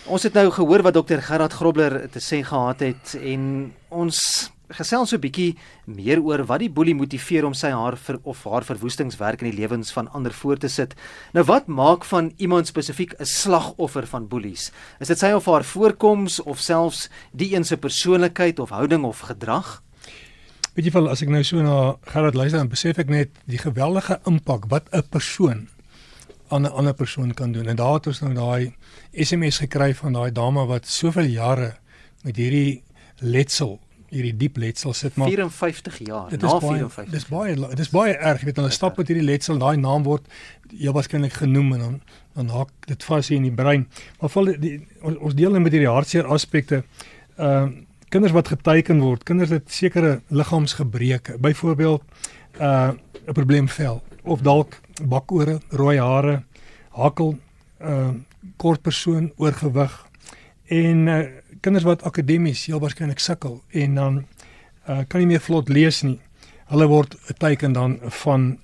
Ons 0.07 0.23
het 0.23 0.33
nou 0.33 0.49
gehoor 0.49 0.81
wat 0.81 0.93
dokter 0.93 1.21
Gerard 1.21 1.51
Grobler 1.51 2.07
te 2.09 2.19
sê 2.19 2.45
gehad 2.47 2.79
het 2.79 3.19
en 3.19 3.73
ons 3.89 4.51
gesels 4.69 5.09
so 5.09 5.17
'n 5.17 5.19
bietjie 5.19 5.57
meer 5.85 6.23
oor 6.23 6.45
wat 6.45 6.59
die 6.59 6.71
boelie 6.71 6.95
motiveer 6.95 7.43
om 7.43 7.53
sy 7.53 7.71
haar 7.71 7.97
vir 7.97 8.19
of 8.23 8.45
haar 8.45 8.63
verwoestingswerk 8.63 9.41
in 9.41 9.51
die 9.51 9.59
lewens 9.59 9.91
van 9.91 10.07
ander 10.13 10.31
voor 10.31 10.57
te 10.57 10.69
sit. 10.69 10.95
Nou 11.33 11.43
wat 11.43 11.67
maak 11.67 12.05
van 12.05 12.31
iemand 12.37 12.67
spesifiek 12.67 13.19
'n 13.19 13.25
slagoffer 13.25 14.07
van 14.07 14.29
boelies? 14.29 14.71
Is 15.01 15.07
dit 15.07 15.19
sy 15.19 15.33
of 15.35 15.45
haar 15.45 15.63
voorkoms 15.63 16.39
of 16.39 16.57
selfs 16.59 17.09
die 17.33 17.53
een 17.53 17.65
se 17.65 17.75
persoonlikheid 17.75 18.59
of 18.59 18.69
houding 18.69 19.03
of 19.03 19.19
gedrag? 19.19 19.83
Weet 20.79 20.87
jy 20.87 20.93
wel 20.95 21.09
as 21.11 21.19
ek 21.19 21.27
nou 21.27 21.41
so 21.43 21.59
na 21.59 21.97
Gerard 22.07 22.37
luister 22.39 22.61
dan 22.61 22.69
besef 22.71 23.01
ek 23.03 23.09
net 23.11 23.41
die 23.51 23.59
geweldige 23.59 24.15
impak 24.29 24.69
wat 24.71 24.87
'n 24.95 25.03
persoon 25.11 25.67
aan 26.47 26.63
'n 26.63 26.71
ander 26.71 26.93
persoon 26.93 27.33
kan 27.33 27.51
doen. 27.51 27.67
En 27.67 27.75
daar 27.75 27.99
het 27.99 28.07
ons 28.07 28.21
nou 28.21 28.33
daai 28.33 28.71
SMS 29.11 29.59
gekry 29.59 29.93
van 29.93 30.13
daai 30.13 30.31
dame 30.31 30.65
wat 30.65 30.87
soveel 30.87 31.27
jare 31.27 31.75
met 32.23 32.35
hierdie 32.35 32.81
letsel 33.19 33.79
hierdie 34.09 34.37
diep 34.37 34.57
letsel 34.57 34.93
sit 34.93 35.15
maar 35.15 35.27
54 35.27 35.97
jaar 35.97 36.31
na 36.31 36.59
54 36.59 37.11
dis 37.11 37.27
baie 37.27 37.75
dis 37.75 37.89
baie 37.89 38.13
erg 38.13 38.39
jy 38.39 38.45
weet 38.45 38.55
hulle 38.55 38.71
stap 38.71 38.97
met 38.97 39.07
hierdie 39.07 39.25
letsel 39.25 39.57
daai 39.57 39.77
naam 39.77 40.03
word 40.03 40.25
heel 40.71 40.93
waarskynlik 40.93 41.33
genoem 41.33 41.73
en 41.73 41.79
dan 41.79 42.01
dan 42.39 42.49
hak 42.55 42.71
dit 42.87 43.03
vas 43.03 43.27
hier 43.27 43.37
in 43.37 43.49
die 43.49 43.55
brein. 43.55 43.87
Maar 44.19 44.29
val 44.29 44.51
die, 44.63 44.87
ons, 45.01 45.17
ons 45.17 45.35
deel 45.35 45.51
net 45.51 45.65
met 45.65 45.75
hierdie 45.75 45.91
hartseer 45.91 46.27
aspekte. 46.31 46.83
Ehm 47.35 47.67
uh, 47.67 47.85
kinders 48.09 48.33
wat 48.33 48.47
geteken 48.47 49.01
word 49.05 49.23
kinders 49.23 49.49
het 49.53 49.71
sekere 49.71 50.21
liggaamsgebreke 50.27 51.37
byvoorbeeld 51.37 52.01
uh, 52.61 52.91
'n 53.27 53.33
probleem 53.33 53.67
vel 53.67 54.01
of 54.23 54.41
dalk 54.41 54.79
bakore 55.03 55.59
rooi 55.69 55.99
hare 55.99 56.43
hakkel 56.89 57.37
uh, 57.81 58.09
kort 58.57 58.81
persoon 58.81 59.31
oorgewig 59.37 59.93
en 60.65 61.07
uh, 61.07 61.19
kinders 61.61 61.85
wat 61.85 62.03
akademies 62.03 62.65
heel 62.65 62.79
waarskynlik 62.79 63.19
sukkel 63.19 63.61
en 63.69 63.95
dan 63.95 64.25
uh, 64.89 64.99
kan 65.07 65.19
nie 65.19 65.27
meer 65.27 65.43
vlot 65.43 65.69
lees 65.69 66.01
nie. 66.01 66.19
Hulle 66.69 66.87
word 66.87 67.15
'n 67.29 67.37
teken 67.37 67.73
dan 67.73 67.99
van 68.01 68.59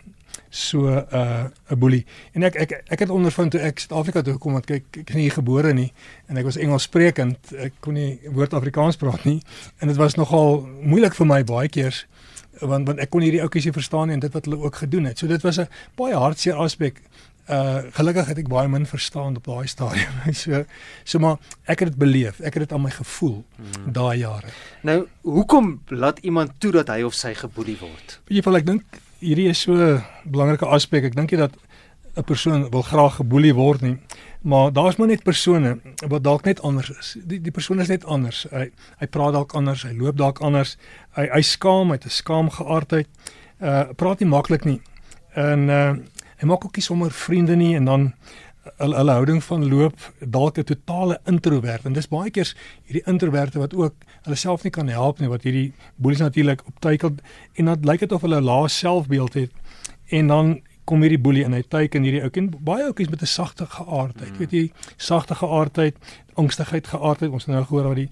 so 0.56 0.88
'n 0.88 1.06
uh, 1.14 1.44
'n 1.70 1.80
boelie. 1.80 2.06
En 2.32 2.44
ek 2.44 2.56
ek 2.56 2.72
ek 2.88 3.00
het 3.00 3.10
ondervind 3.10 3.52
toe 3.52 3.60
ek 3.60 3.80
Suid-Afrika 3.80 4.22
toe 4.22 4.34
gekom 4.34 4.56
het, 4.56 4.66
kyk 4.66 4.84
ek 5.00 5.10
is 5.10 5.16
nie 5.16 5.30
gebore 5.30 5.74
nie 5.74 5.92
en 6.28 6.38
ek 6.38 6.44
was 6.44 6.58
Engels 6.58 6.84
sprekend. 6.88 7.38
Ek 7.58 7.74
kon 7.80 7.94
nie 7.94 8.20
woord 8.32 8.54
Afrikaans 8.54 8.96
praat 8.96 9.24
nie 9.24 9.42
en 9.80 9.88
dit 9.88 9.98
was 9.98 10.16
nogal 10.16 10.68
moeilik 10.82 11.14
vir 11.14 11.28
my 11.28 11.44
baie 11.44 11.68
keers 11.68 12.06
want 12.62 12.88
want 12.88 13.00
ek 13.00 13.10
kon 13.10 13.22
hierdie 13.22 13.42
ouppies 13.44 13.66
nie 13.66 13.76
verstaan 13.76 14.08
nie 14.08 14.16
en 14.16 14.24
dit 14.24 14.34
wat 14.34 14.46
hulle 14.46 14.64
ook 14.64 14.76
gedoen 14.76 15.12
het. 15.12 15.20
So 15.20 15.28
dit 15.28 15.42
was 15.42 15.60
'n 15.60 15.68
baie 15.96 16.16
hartseer 16.16 16.56
aspek 16.56 17.02
uh 17.50 17.82
gelukkig 17.94 18.26
het 18.26 18.38
ek 18.38 18.48
baie 18.48 18.68
min 18.68 18.86
verstaan 18.86 19.36
op 19.36 19.44
daai 19.44 19.68
stadium. 19.68 20.14
so 20.44 20.64
so 21.04 21.20
maar 21.20 21.38
ek 21.66 21.80
het 21.80 21.90
dit 21.90 21.98
beleef. 21.98 22.40
Ek 22.40 22.54
het 22.54 22.64
dit 22.64 22.72
aan 22.72 22.82
my 22.82 22.90
gevoel 22.90 23.44
hmm. 23.56 23.92
daai 23.94 24.18
jare. 24.18 24.48
Nou, 24.82 25.08
hoekom 25.22 25.82
laat 25.88 26.20
iemand 26.20 26.52
toe 26.58 26.72
dat 26.72 26.88
hy 26.88 27.04
of 27.04 27.14
sy 27.14 27.34
geboelie 27.34 27.78
word? 27.80 28.22
Weet 28.26 28.38
jy 28.38 28.44
wel 28.50 28.56
ek 28.56 28.66
dink 28.66 29.02
hierdie 29.26 29.50
is 29.50 29.62
so 29.62 29.74
'n 29.74 30.04
belangrike 30.24 30.66
aspek. 30.66 31.04
Ek 31.04 31.16
dink 31.16 31.32
jy 31.32 31.38
dat 31.38 31.54
'n 32.16 32.24
persoon 32.24 32.70
wil 32.72 32.82
graag 32.82 33.16
geboelie 33.16 33.54
word 33.54 33.82
nie, 33.82 33.98
maar 34.42 34.72
daar's 34.74 34.96
maar 34.96 35.08
net 35.08 35.24
persone 35.24 35.80
wat 36.08 36.24
dalk 36.24 36.44
net 36.46 36.62
anders 36.62 36.90
is. 36.90 37.18
Die 37.26 37.42
die 37.42 37.52
persoon 37.52 37.80
is 37.80 37.88
net 37.88 38.06
anders. 38.06 38.46
Hy 38.52 38.72
hy 39.00 39.08
praat 39.08 39.34
dalk 39.34 39.54
anders, 39.54 39.84
hy 39.84 39.94
loop 39.94 40.18
dalk 40.18 40.40
anders. 40.40 40.78
Hy 41.16 41.28
hy 41.34 41.42
skaam, 41.42 41.88
hy 41.88 41.94
het 41.94 42.06
'n 42.06 42.10
skaamgeaardheid. 42.10 43.08
Uh 43.62 43.84
praat 43.96 44.20
nie 44.20 44.30
maklik 44.30 44.66
nie. 44.66 44.82
En 45.34 45.70
uh 45.70 45.96
hy 46.38 46.46
maak 46.48 46.66
ook 46.66 46.76
nie 46.76 46.84
sommer 46.84 47.12
vriende 47.12 47.56
nie 47.56 47.76
en 47.76 47.86
dan 47.86 48.14
hulle 48.78 48.98
hulle 48.98 49.12
houding 49.12 49.44
van 49.44 49.68
loop 49.70 49.98
dalk 50.20 50.58
'n 50.58 50.64
totale 50.64 51.20
introwert 51.26 51.86
en 51.86 51.94
dis 51.94 52.08
baie 52.08 52.32
keer 52.32 52.54
hierdie 52.86 53.06
introverte 53.06 53.60
wat 53.60 53.74
ook 53.74 53.94
hulle 54.24 54.36
self 54.36 54.64
nie 54.64 54.72
kan 54.72 54.88
help 54.88 55.20
nie 55.20 55.30
wat 55.30 55.44
hierdie 55.44 55.74
boelies 55.96 56.20
natuurlik 56.20 56.62
optuikel 56.68 57.16
en 57.56 57.66
dan 57.66 57.78
lyk 57.82 58.00
dit 58.00 58.12
of 58.12 58.22
hulle 58.22 58.42
'n 58.42 58.44
lae 58.44 58.68
selfbeeld 58.68 59.34
het 59.34 59.52
en 60.10 60.28
dan 60.28 60.62
kom 60.86 61.02
hierdie 61.02 61.22
boelie 61.22 61.46
en 61.46 61.54
hy 61.54 61.62
teiken 61.62 62.04
hierdie 62.04 62.24
ou 62.24 62.30
kind 62.30 62.58
baie 62.66 62.84
ouetjies 62.86 63.10
met 63.10 63.22
'n 63.22 63.26
sagte 63.26 63.66
geaardheid 63.66 64.32
mm. 64.32 64.38
weet 64.38 64.52
jy 64.52 64.72
sagte 64.98 65.36
geaardheid 65.36 65.96
angstigheid 66.34 66.88
geaardheid 66.88 67.32
ons 67.32 67.46
nou 67.46 67.64
gehoor 67.64 67.88
wat 67.88 67.96
die 67.96 68.10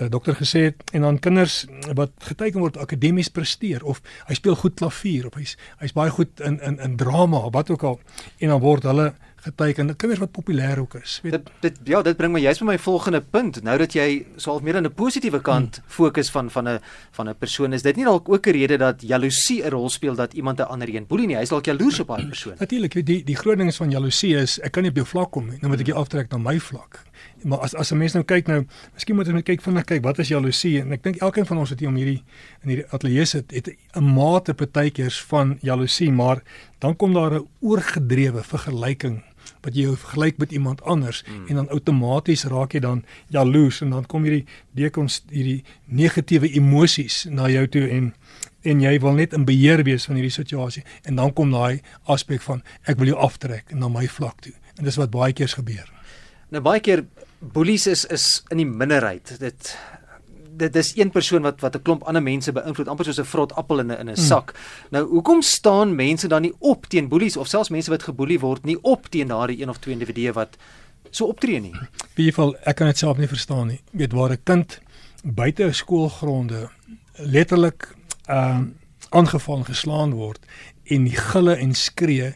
uh, 0.00 0.08
dokter 0.08 0.34
gesê 0.34 0.62
het 0.70 0.82
en 0.92 1.02
dan 1.02 1.18
kinders 1.18 1.66
wat 1.94 2.12
geteken 2.18 2.60
word 2.60 2.76
akademies 2.76 3.28
presteer 3.28 3.84
of 3.84 4.00
hy 4.26 4.34
speel 4.34 4.56
goed 4.56 4.74
klavier 4.74 5.26
of 5.26 5.34
hy's 5.34 5.56
hy's 5.80 5.92
baie 5.92 6.10
goed 6.10 6.40
in 6.40 6.60
in 6.60 6.78
in 6.80 6.96
drama 6.96 7.50
wat 7.50 7.70
ook 7.70 7.82
al 7.82 8.00
en 8.38 8.48
dan 8.48 8.60
word 8.60 8.82
hulle 8.82 9.12
geteken. 9.40 9.96
Kinders 9.96 10.20
wat 10.20 10.30
populêr 10.30 10.78
ook 10.78 10.94
is 10.94 11.20
weet. 11.22 11.32
Dit, 11.32 11.50
dit 11.60 11.78
ja 11.84 12.02
dit 12.02 12.16
bring 12.16 12.32
my 12.32 12.40
juist 12.40 12.60
by 12.60 12.66
my 12.66 12.78
volgende 12.78 13.20
punt. 13.20 13.62
Nou 13.62 13.78
dat 13.78 13.92
jy 13.92 14.26
swaal 14.36 14.60
meer 14.60 14.76
aan 14.76 14.86
'n 14.86 14.94
positiewe 14.94 15.40
kant 15.40 15.76
hmm. 15.76 15.84
fokus 15.86 16.30
van 16.30 16.50
van 16.50 16.68
'n 16.68 16.80
van 17.10 17.28
'n 17.28 17.36
persoon 17.38 17.72
is 17.72 17.82
dit 17.82 17.96
nie 17.96 18.04
dalk 18.04 18.28
ook 18.28 18.46
'n 18.46 18.50
rede 18.50 18.76
dat 18.76 19.02
jaloesie 19.02 19.62
'n 19.64 19.70
rol 19.70 19.88
speel 19.90 20.14
dat 20.14 20.32
iemand 20.32 20.58
'n 20.58 20.62
ander 20.68 20.88
een 20.94 21.06
boelie 21.06 21.26
nie? 21.26 21.36
Hy's 21.36 21.48
dalk 21.48 21.64
jaloers 21.64 22.00
op 22.00 22.08
daai 22.08 22.26
persoon. 22.26 22.54
Natuurlik 22.58 23.06
die 23.06 23.24
die 23.24 23.36
groot 23.36 23.56
ding 23.56 23.68
is 23.68 23.76
van 23.76 23.90
jaloesie 23.90 24.36
is 24.36 24.58
ek 24.60 24.72
kan 24.72 24.82
nie 24.82 24.90
op 24.90 24.96
jou 24.96 25.06
vlak 25.06 25.30
kom 25.34 25.48
nie 25.50 25.58
nou 25.62 25.72
moet 25.72 25.82
ek 25.82 25.90
jou 25.92 25.98
aftrek 25.98 26.30
na 26.32 26.38
my 26.42 26.56
vlak 26.60 27.00
maar 27.42 27.58
as 27.58 27.74
as 27.74 27.92
'n 27.92 27.98
mens 27.98 28.12
nou 28.12 28.24
kyk 28.24 28.46
nou, 28.46 28.66
miskien 28.94 29.16
moet 29.16 29.28
ons 29.28 29.42
kyk 29.42 29.62
vinnig 29.62 29.84
kyk 29.84 30.02
wat 30.02 30.18
is 30.18 30.28
jaloesie 30.28 30.80
en 30.80 30.92
ek 30.92 31.02
dink 31.02 31.16
elkeen 31.16 31.46
van 31.46 31.58
ons 31.58 31.70
het 31.70 31.80
hier 31.80 31.88
om 31.88 31.96
hierdie 31.96 32.22
in 32.62 32.68
hierdie 32.68 32.86
ateljee 32.90 33.24
sit 33.24 33.50
het 33.50 33.68
'n 33.94 34.04
mate 34.04 34.54
partykeers 34.54 35.22
van 35.22 35.58
jaloesie, 35.62 36.12
maar 36.12 36.42
dan 36.78 36.96
kom 36.96 37.12
daar 37.12 37.34
'n 37.34 37.46
oorgedrewe 37.60 38.42
vergelyking 38.42 39.22
wat 39.62 39.74
jy 39.76 39.88
vergelyk 39.96 40.38
met 40.38 40.52
iemand 40.52 40.82
anders 40.82 41.24
mm. 41.24 41.46
en 41.48 41.54
dan 41.54 41.68
outomaties 41.68 42.44
raak 42.44 42.72
jy 42.72 42.80
dan 42.80 43.04
jaloers 43.28 43.80
en 43.80 43.90
dan 43.90 44.06
kom 44.06 44.22
hierdie 44.22 44.46
dekons 44.78 45.22
hierdie 45.30 45.64
negatiewe 45.84 46.50
emosies 46.52 47.26
na 47.30 47.48
jou 47.48 47.66
toe 47.68 47.88
en 47.88 48.14
en 48.62 48.80
jy 48.80 48.98
wil 49.00 49.14
net 49.16 49.32
in 49.32 49.44
beheer 49.48 49.84
wees 49.86 50.04
van 50.08 50.18
hierdie 50.18 50.34
situasie 50.34 50.82
en 51.02 51.20
dan 51.20 51.32
kom 51.32 51.52
daai 51.54 51.80
aspek 52.04 52.42
van 52.42 52.62
ek 52.84 52.98
wil 52.98 53.12
jou 53.12 53.20
aftrek 53.28 53.72
na 53.72 53.88
my 53.88 54.06
vlak 54.18 54.42
toe 54.44 54.54
en 54.78 54.84
dis 54.84 54.98
wat 55.00 55.10
baie 55.10 55.32
keer 55.32 55.48
gebeur. 55.48 55.97
Nou 56.48 56.62
baie 56.64 56.80
keer 56.80 57.04
boelies 57.38 57.86
is 57.86 58.04
is 58.04 58.42
in 58.52 58.62
die 58.62 58.68
minderheid. 58.68 59.36
Dit 59.40 59.76
dit 60.58 60.76
is 60.76 60.96
een 60.96 61.10
persoon 61.14 61.42
wat 61.42 61.60
wat 61.60 61.76
'n 61.76 61.82
klomp 61.82 62.02
ander 62.02 62.22
mense 62.22 62.52
beïnvloed, 62.52 62.88
amper 62.88 63.04
soos 63.04 63.20
'n 63.20 63.24
vrot 63.24 63.52
appel 63.52 63.78
in 63.78 63.86
'n 63.86 63.98
in 63.98 64.08
'n 64.08 64.14
hmm. 64.14 64.24
sak. 64.24 64.50
Hmm. 64.50 64.88
Nou, 64.90 65.04
hoekom 65.08 65.42
staan 65.42 65.94
mense 65.94 66.28
dan 66.28 66.42
nie 66.42 66.54
op 66.58 66.86
teen 66.86 67.08
boelies 67.08 67.36
of 67.36 67.46
selfs 67.46 67.68
mense 67.68 67.90
wat 67.90 68.02
geboelie 68.02 68.40
word 68.40 68.64
nie 68.64 68.78
op 68.82 69.06
teen 69.08 69.28
daardie 69.28 69.62
een 69.62 69.68
of 69.68 69.78
twee 69.78 69.94
individue 69.94 70.32
wat 70.32 70.56
so 71.10 71.24
optree 71.24 71.60
nie? 71.60 71.74
Wie 72.14 72.28
geval 72.28 72.56
ek 72.62 72.76
kan 72.76 72.86
dit 72.86 72.98
self 72.98 73.18
nie 73.18 73.28
verstaan 73.28 73.66
nie. 73.66 73.80
Jy 73.92 73.98
weet 73.98 74.12
waar 74.12 74.30
'n 74.30 74.42
kind 74.44 74.80
buite 75.24 75.72
skoolgronde 75.72 76.68
letterlik 77.16 77.94
ehm 78.26 78.62
uh, 78.62 78.66
aangeval 79.10 79.64
geslaan 79.64 80.12
word 80.12 80.38
en 80.84 81.04
die 81.04 81.16
gille 81.16 81.54
en 81.56 81.74
skree 81.74 82.34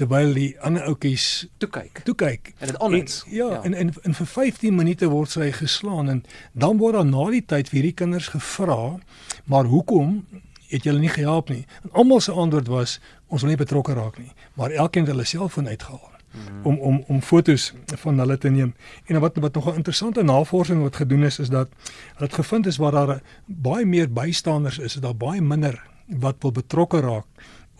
terwyl 0.00 0.32
die 0.36 0.50
ander 0.64 0.86
ouetjies 0.88 1.26
toe 1.60 1.68
kyk. 1.72 2.02
Toe 2.06 2.16
kyk. 2.18 2.52
En 2.58 2.70
dit 2.72 2.78
onmens. 2.80 3.22
Ja, 3.28 3.48
ja, 3.52 3.62
en 3.68 3.74
en 3.74 3.92
en 4.02 4.14
vir 4.16 4.28
15 4.34 4.76
minute 4.76 5.08
word 5.12 5.32
sy 5.36 5.50
geslaan 5.52 6.08
en 6.08 6.22
dan 6.52 6.78
word 6.80 6.96
daar 6.96 7.08
na 7.08 7.26
die 7.34 7.44
tyd 7.44 7.68
vir 7.68 7.80
hierdie 7.80 7.98
kinders 8.02 8.30
gevra, 8.32 8.96
maar 9.44 9.68
hoekom 9.68 10.22
het 10.70 10.86
julle 10.86 11.02
nie 11.02 11.12
gehelp 11.12 11.50
nie? 11.50 11.66
En 11.84 11.92
almal 12.02 12.22
se 12.24 12.32
antwoord 12.32 12.70
was 12.70 13.00
ons 13.28 13.44
wil 13.44 13.52
nie 13.52 13.60
betrokke 13.60 13.94
raak 13.98 14.16
nie, 14.18 14.32
maar 14.54 14.72
elkeen 14.72 15.04
het 15.04 15.12
hulle 15.12 15.28
selfoon 15.28 15.68
uitgehaal. 15.68 16.06
Hmm. 16.30 16.60
om 16.62 16.76
om 16.78 16.98
om 17.10 17.22
fotos 17.26 17.72
van 17.98 18.18
hulle 18.22 18.36
te 18.38 18.50
neem. 18.54 18.74
En 19.10 19.18
wat 19.20 19.36
wat 19.42 19.54
nog 19.54 19.66
'n 19.66 19.80
interessante 19.82 20.22
navorsing 20.22 20.82
wat 20.82 20.96
gedoen 20.96 21.24
is 21.24 21.38
is 21.38 21.48
dat 21.48 21.68
hulle 22.14 22.28
het 22.30 22.34
gevind 22.34 22.66
is 22.66 22.76
waar 22.76 22.92
daar 22.92 23.20
baie 23.46 23.86
meer 23.86 24.12
bystanders 24.12 24.78
is, 24.78 24.94
is 24.94 25.00
daar 25.02 25.16
baie 25.16 25.40
minder 25.40 25.82
wat 26.06 26.36
wil 26.40 26.52
betrokke 26.52 27.00
raak 27.00 27.26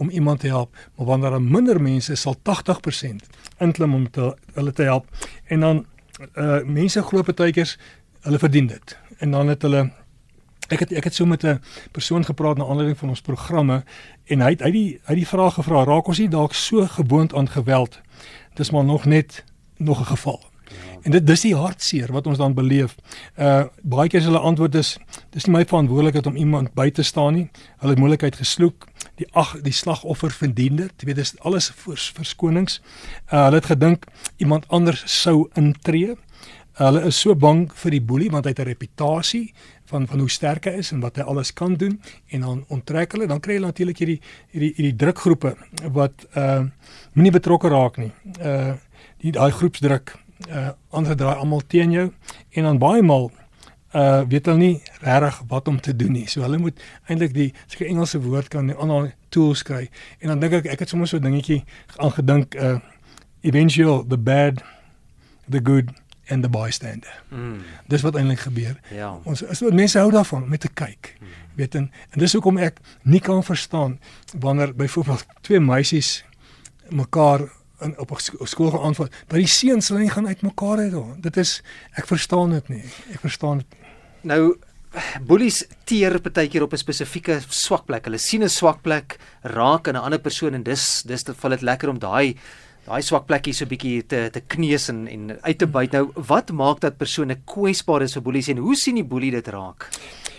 om 0.01 0.11
iemand 0.11 0.41
te 0.41 0.47
help, 0.49 0.77
maar 0.97 1.07
wanneer 1.07 1.31
daar 1.31 1.43
minder 1.43 1.81
mense 1.83 2.13
is, 2.13 2.21
sal 2.21 2.37
80% 2.37 3.27
inklim 3.59 3.95
om 3.95 4.11
te, 4.11 4.33
hulle 4.57 4.73
te 4.73 4.83
help. 4.89 5.09
En 5.53 5.61
dan 5.61 5.87
uh 6.37 6.61
mense 6.65 7.03
glo 7.03 7.23
partykeers 7.23 7.79
hulle 8.25 8.39
verdien 8.39 8.67
dit. 8.67 8.97
En 9.19 9.31
dan 9.31 9.49
het 9.49 9.63
hulle 9.63 9.91
ek 10.69 10.85
het 10.85 10.93
ek 10.93 11.09
het 11.09 11.15
so 11.15 11.27
met 11.27 11.45
'n 11.45 11.61
persoon 11.93 12.25
gepraat 12.25 12.57
na 12.57 12.65
aanleiding 12.65 12.99
van 12.99 13.09
ons 13.09 13.21
programme 13.21 13.85
en 14.25 14.41
hy 14.41 14.51
het 14.51 14.61
hy 14.61 14.71
die 14.71 15.01
hy 15.05 15.15
die 15.15 15.27
vraag 15.27 15.55
gevra, 15.55 15.85
raak 15.85 16.09
ons 16.09 16.19
nie 16.19 16.29
dalk 16.29 16.55
so 16.55 16.87
gewoond 16.87 17.35
aan 17.35 17.49
geweld? 17.49 18.01
Dis 18.55 18.71
maar 18.71 18.85
nog 18.85 19.05
net 19.05 19.45
nog 19.77 20.01
'n 20.01 20.13
geval. 20.17 20.51
En 21.03 21.11
dit 21.11 21.27
dis 21.27 21.41
die 21.41 21.55
hartseer 21.57 22.13
wat 22.13 22.27
ons 22.27 22.39
dan 22.39 22.55
beleef. 22.55 22.95
Uh 23.39 23.65
baie 23.83 24.09
keer 24.09 24.21
is 24.21 24.29
hulle 24.29 24.39
antwoord 24.39 24.75
is 24.75 24.99
dis 25.31 25.47
nie 25.47 25.57
my 25.57 25.65
verantwoordelikheid 25.65 26.27
om 26.27 26.37
iemand 26.37 26.75
by 26.75 26.91
te 26.91 27.03
staan 27.03 27.35
nie. 27.35 27.49
Hulle 27.79 27.93
het 27.93 27.99
moontlikheid 27.99 28.37
gesloek. 28.37 28.89
Die 29.21 29.29
ag 29.37 29.53
die 29.65 29.75
slagoffer 29.75 30.33
verdien 30.33 30.81
dit. 30.81 30.93
Jy 31.03 31.11
weet 31.11 31.21
dis 31.21 31.35
alles 31.45 31.69
vers, 31.83 32.09
verskonings. 32.17 32.81
Uh 33.29 33.47
hulle 33.49 33.61
het 33.61 33.69
gedink 33.69 34.07
iemand 34.41 34.69
anders 34.69 35.05
sou 35.07 35.51
intree. 35.61 36.17
Uh, 36.81 36.87
hulle 36.87 37.03
is 37.11 37.19
so 37.21 37.35
bang 37.37 37.67
vir 37.83 37.93
die 37.93 38.01
boelie 38.01 38.31
want 38.33 38.47
hy 38.49 38.55
het 38.55 38.63
'n 38.63 38.71
reputasie 38.71 39.53
van 39.91 40.07
van 40.07 40.19
hoe 40.19 40.31
sterk 40.31 40.65
hy 40.65 40.79
is 40.81 40.93
en 40.93 41.01
wat 41.01 41.17
hy 41.17 41.23
alles 41.23 41.53
kan 41.53 41.75
doen 41.75 42.01
en 42.31 42.41
dan 42.41 42.65
onttrek 42.69 43.13
hulle 43.13 43.27
dan 43.27 43.41
kry 43.41 43.59
jy 43.59 43.61
natuurlik 43.61 43.99
hierdie 43.99 44.21
hierdie 44.53 44.73
hierdie 44.77 44.97
drukgroepe 44.97 45.57
wat 45.93 46.27
uh 46.37 46.65
nie 47.15 47.31
betrokke 47.31 47.69
raak 47.69 47.99
nie. 47.99 48.13
Uh 48.41 48.75
die 49.21 49.33
daai 49.33 49.51
groepsdruk 49.51 50.17
uh 50.49 50.71
ander 50.91 51.17
draai 51.17 51.37
almal 51.37 51.61
teen 51.67 51.93
jou 51.93 52.13
en 52.51 52.63
dan 52.65 52.79
baie 52.79 53.03
maal 53.03 53.31
uh 53.95 54.23
weet 54.29 54.47
hulle 54.47 54.59
nie 54.59 54.83
regtig 55.03 55.43
wat 55.49 55.69
om 55.69 55.81
te 55.81 55.97
doen 55.97 56.13
nie. 56.13 56.29
So 56.29 56.43
hulle 56.47 56.59
moet 56.59 56.83
eintlik 57.07 57.35
die 57.35 57.49
seker 57.67 57.87
Engelse 57.87 58.21
woord 58.23 58.49
kan 58.49 58.77
ander 58.77 59.15
tools 59.29 59.63
kry. 59.63 59.89
En 60.19 60.29
dan 60.29 60.41
dink 60.41 60.53
ek 60.53 60.67
ek 60.77 60.79
het 60.79 60.89
sommer 60.89 61.09
so 61.09 61.17
'n 61.17 61.23
dingetjie 61.23 61.65
aangedink 61.97 62.55
uh 62.55 62.79
eventual 63.41 64.05
the 64.07 64.19
bad 64.19 64.63
the 65.49 65.61
good 65.63 65.91
and 66.29 66.43
the 66.43 66.49
bystander. 66.49 67.23
Mm. 67.29 67.63
Dis 67.87 68.03
wat 68.03 68.17
eintlik 68.17 68.39
gebeur. 68.39 68.81
Ja. 68.95 69.19
Ons 69.25 69.45
as 69.47 69.61
mense 69.61 69.99
hou 69.99 70.11
daarvan 70.11 70.43
om 70.43 70.57
te 70.57 70.69
kyk. 70.69 71.17
Mm. 71.21 71.27
Weet 71.55 71.75
en, 71.75 71.91
en 72.11 72.19
dis 72.19 72.33
hoekom 72.33 72.59
ek 72.59 72.79
nie 73.03 73.21
kan 73.21 73.45
verstaan 73.45 73.99
wanneer 74.39 74.75
byvoorbeeld 74.75 75.27
twee 75.41 75.61
meisies 75.61 76.25
mekaar 76.89 77.49
in 77.81 77.99
op 77.99 78.13
skool 78.45 78.71
gaan 78.71 78.81
aanval 78.81 79.09
dat 79.27 79.39
die 79.39 79.47
seuns 79.47 79.89
hulle 79.89 80.01
nie 80.01 80.11
gaan 80.11 80.27
uitmekaar 80.27 80.79
uit 80.79 80.93
hoor. 80.93 81.15
Dit 81.21 81.37
is 81.37 81.63
ek 81.99 82.07
verstaan 82.07 82.51
dit 82.51 82.69
nie. 82.69 82.85
Ek 83.15 83.21
verstaan 83.21 83.63
dit. 83.63 83.80
Nou 84.23 84.57
bullies 85.23 85.63
teer 85.87 86.19
partykeer 86.21 86.63
op 86.63 86.73
'n 86.73 86.77
spesifieke 86.77 87.41
swak 87.49 87.87
plek. 87.87 88.05
Hulle 88.05 88.19
sien 88.19 88.43
'n 88.43 88.49
swak 88.49 88.83
plek 88.83 89.19
raak 89.43 89.87
in 89.87 89.95
'n 89.95 90.03
ander 90.03 90.19
persoon 90.19 90.55
en 90.55 90.63
dis 90.63 91.03
dis 91.03 91.25
dit 91.25 91.37
val 91.37 91.51
dit 91.51 91.63
lekker 91.63 91.89
om 91.89 91.99
daai 91.99 92.37
daai 92.87 93.03
swak 93.03 93.27
plekkie 93.27 93.53
so 93.53 93.67
bietjie 93.67 94.07
te 94.07 94.31
te 94.31 94.41
kneus 94.41 94.89
en 94.89 95.07
en 95.09 95.39
uit 95.43 95.59
te 95.59 95.67
byt. 95.67 95.93
Nou, 95.93 96.11
wat 96.15 96.51
maak 96.51 96.81
dat 96.81 96.99
persone 96.99 97.37
kwesbaar 97.45 98.03
is 98.03 98.15
vir 98.15 98.23
boelies 98.23 98.49
en 98.49 98.59
hoe 98.59 98.77
sien 98.77 98.95
die 98.95 99.05
boelie 99.05 99.31
dit 99.31 99.49
raak? 99.49 99.89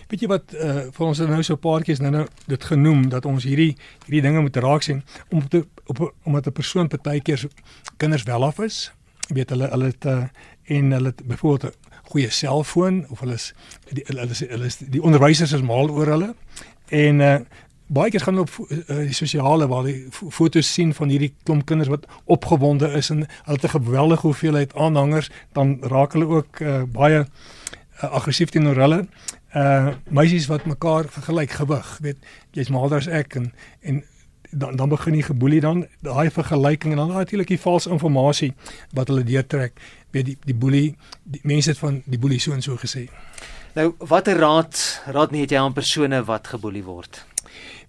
Weet 0.09 0.21
jy 0.21 0.27
wat 0.27 0.53
uh, 0.53 0.91
vir 0.91 1.05
ons 1.07 1.19
nou 1.19 1.43
so 1.43 1.53
'n 1.53 1.59
paar 1.59 1.83
keer 1.83 2.01
nou 2.01 2.11
nou 2.11 2.27
dit 2.47 2.63
genoem 2.63 3.09
dat 3.09 3.25
ons 3.25 3.43
hierdie 3.43 3.77
hierdie 4.05 4.21
dinge 4.21 4.41
moet 4.41 4.57
raak 4.57 4.83
sien 4.83 5.03
om 5.31 5.47
te 5.47 5.65
op 5.85 6.13
omdat 6.23 6.47
'n 6.47 6.51
persoon 6.51 6.87
partykeer 6.87 7.47
kinders 7.97 8.23
wel 8.23 8.43
af 8.43 8.59
is. 8.59 8.91
Weet 9.29 9.49
hulle 9.49 9.69
hulle 9.69 9.85
het 9.85 10.05
uh, 10.05 10.27
en 10.65 10.91
hulle 10.91 11.13
byvoorbeeld 11.23 11.75
goeie 12.11 12.29
selfoon 12.29 13.05
of 13.09 13.23
hulle 13.23 13.39
is 13.39 13.51
die, 13.89 14.03
hulle 14.07 14.29
is 14.29 14.43
hulle 14.45 14.69
is 14.69 14.79
die 14.83 15.03
onderwysers 15.03 15.55
is 15.57 15.65
mal 15.65 15.89
oor 15.89 16.11
hulle 16.15 16.33
en 16.91 17.21
uh, 17.23 17.35
baie 17.91 18.11
keer 18.11 18.23
gaan 18.23 18.37
hulle 18.39 18.47
op 18.47 18.71
uh, 18.71 19.01
die 19.07 19.15
sosiale 19.15 19.67
waar 19.67 19.87
die 19.87 20.07
foto's 20.11 20.69
sien 20.73 20.93
van 20.95 21.11
hierdie 21.11 21.33
klomp 21.43 21.65
kinders 21.67 21.91
wat 21.91 22.07
opgewonde 22.31 22.91
is 22.99 23.11
en 23.11 23.25
hulle 23.25 23.57
het 23.57 23.65
'n 23.67 23.75
geweldige 23.75 24.27
hoeveelheid 24.27 24.75
aanhangers, 24.75 25.29
dan 25.53 25.77
raak 25.81 26.13
hulle 26.13 26.27
ook 26.27 26.59
uh, 26.59 26.83
baie 26.83 27.25
uh, 27.25 28.11
aggressief 28.11 28.49
teenoor 28.49 28.75
hulle. 28.75 29.07
Uh 29.55 29.91
meisies 30.09 30.47
wat 30.47 30.65
mekaar 30.65 31.05
vergelyk 31.09 31.51
gewig, 31.51 31.97
weet 32.01 32.17
jy's 32.51 32.69
maler 32.69 32.97
as 32.97 33.07
ek 33.07 33.35
en 33.35 33.53
en 33.81 34.03
dan 34.51 34.75
dan 34.75 34.89
begin 34.89 35.13
die 35.13 35.23
geboelie 35.23 35.59
dan 35.59 35.87
daai 35.99 36.31
vergelyking 36.31 36.93
en 36.93 36.97
dan 36.97 37.11
natuurlik 37.11 37.47
die 37.47 37.59
valse 37.59 37.89
inligting 37.89 38.53
wat 38.91 39.07
hulle 39.07 39.23
deurtrek 39.23 39.73
weet 40.11 40.25
die 40.25 40.37
die 40.45 40.55
boelie 40.55 40.95
die 41.23 41.41
mense 41.43 41.69
het 41.69 41.79
van 41.79 42.01
die 42.05 42.19
boelie 42.19 42.39
so 42.39 42.53
en 42.53 42.61
so 42.61 42.77
gesê. 42.77 43.07
Nou 43.75 43.93
watter 43.97 44.37
raad 44.37 45.01
raad 45.07 45.31
nie 45.31 45.45
het 45.45 45.51
jy 45.51 45.59
aan 45.59 45.73
persone 45.73 46.23
wat 46.27 46.47
geboelie 46.47 46.83
word? 46.83 47.25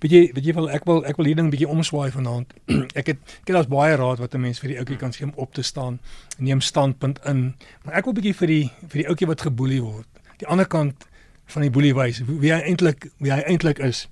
Weet 0.03 0.11
jy, 0.11 0.23
weet 0.35 0.47
jy 0.47 0.55
wel 0.55 0.69
ek 0.75 0.87
wil 0.87 1.05
ek 1.07 1.19
wil 1.19 1.29
hier 1.31 1.39
ding 1.39 1.51
bietjie 1.51 1.69
omswaai 1.71 2.11
vanaand. 2.15 2.55
ek 3.01 3.13
het 3.13 3.21
ek 3.23 3.51
het 3.51 3.55
daar's 3.57 3.71
baie 3.71 3.97
raad 3.99 4.23
wat 4.23 4.35
'n 4.35 4.43
mens 4.43 4.59
vir 4.63 4.75
die 4.75 4.79
ouetjie 4.79 4.99
kan 4.99 5.13
gee 5.13 5.27
om 5.27 5.35
op 5.37 5.55
te 5.55 5.63
staan 5.63 6.01
neem 6.39 6.61
standpunt 6.61 7.19
in. 7.25 7.55
Maar 7.85 8.01
ek 8.01 8.05
wil 8.05 8.19
bietjie 8.19 8.35
vir 8.35 8.49
die 8.49 8.67
vir 8.89 8.99
die 9.03 9.09
ouetjie 9.09 9.31
wat 9.31 9.47
geboelie 9.47 9.83
word. 9.83 10.09
Die 10.39 10.47
ander 10.47 10.67
kant 10.67 11.07
van 11.47 11.63
die 11.63 11.71
boelie 11.71 11.95
wys 11.95 12.23
wie 12.27 12.53
hy 12.53 12.61
eintlik 12.61 13.11
wie 13.19 13.33
hy 13.33 13.43
eintlik 13.43 13.79
is. 13.79 14.09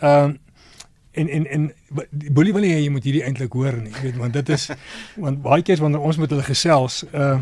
Ehm 0.00 0.24
um, 0.24 0.38
en 1.14 1.28
en 1.28 1.46
en 1.46 1.68
boelie 2.34 2.52
wil 2.52 2.66
nie 2.66 2.74
jy 2.74 2.90
moet 2.90 3.06
hierdie 3.06 3.22
eintlik 3.26 3.52
hoor 3.52 3.76
nie. 3.82 3.94
Weet 4.02 4.18
want 4.20 4.32
dit 4.32 4.48
is 4.54 4.70
want 5.24 5.42
baie 5.42 5.62
keer 5.62 5.82
wanneer 5.82 6.04
ons 6.04 6.18
met 6.20 6.30
hulle 6.30 6.46
gesels, 6.46 7.04
uh 7.12 7.38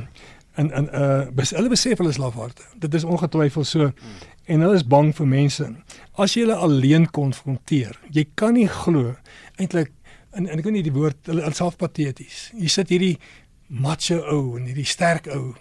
en 0.60 0.68
en 0.68 0.88
uh 0.92 1.30
bes, 1.32 1.54
hulle 1.56 1.72
besef 1.72 1.98
hulle 1.98 2.12
is 2.12 2.20
lafharde. 2.20 2.64
Dit 2.76 2.94
is 2.94 3.08
ongetwyfeld 3.08 3.66
so. 3.66 3.90
Hmm 3.92 4.20
en 4.44 4.60
hulle 4.64 4.78
is 4.78 4.86
bang 4.86 5.10
vir 5.16 5.28
mense. 5.28 5.66
As 6.18 6.34
jy 6.34 6.46
hulle 6.46 6.58
alleen 6.66 7.08
konfronteer, 7.14 7.96
jy 8.14 8.26
kan 8.38 8.56
nie 8.58 8.68
glo 8.70 9.14
eintlik 9.60 9.92
en, 10.32 10.46
en 10.46 10.58
ek 10.58 10.66
weet 10.66 10.78
nie 10.78 10.86
die 10.86 10.94
woord 10.94 11.30
hulle 11.30 11.44
is 11.48 11.60
self 11.60 11.78
pateties. 11.80 12.48
Jy 12.56 12.72
sit 12.72 12.92
hierdie 12.92 13.16
macho 13.82 14.18
ou 14.32 14.56
en 14.58 14.66
hierdie 14.68 14.88
sterk 14.88 15.28
ou 15.32 15.52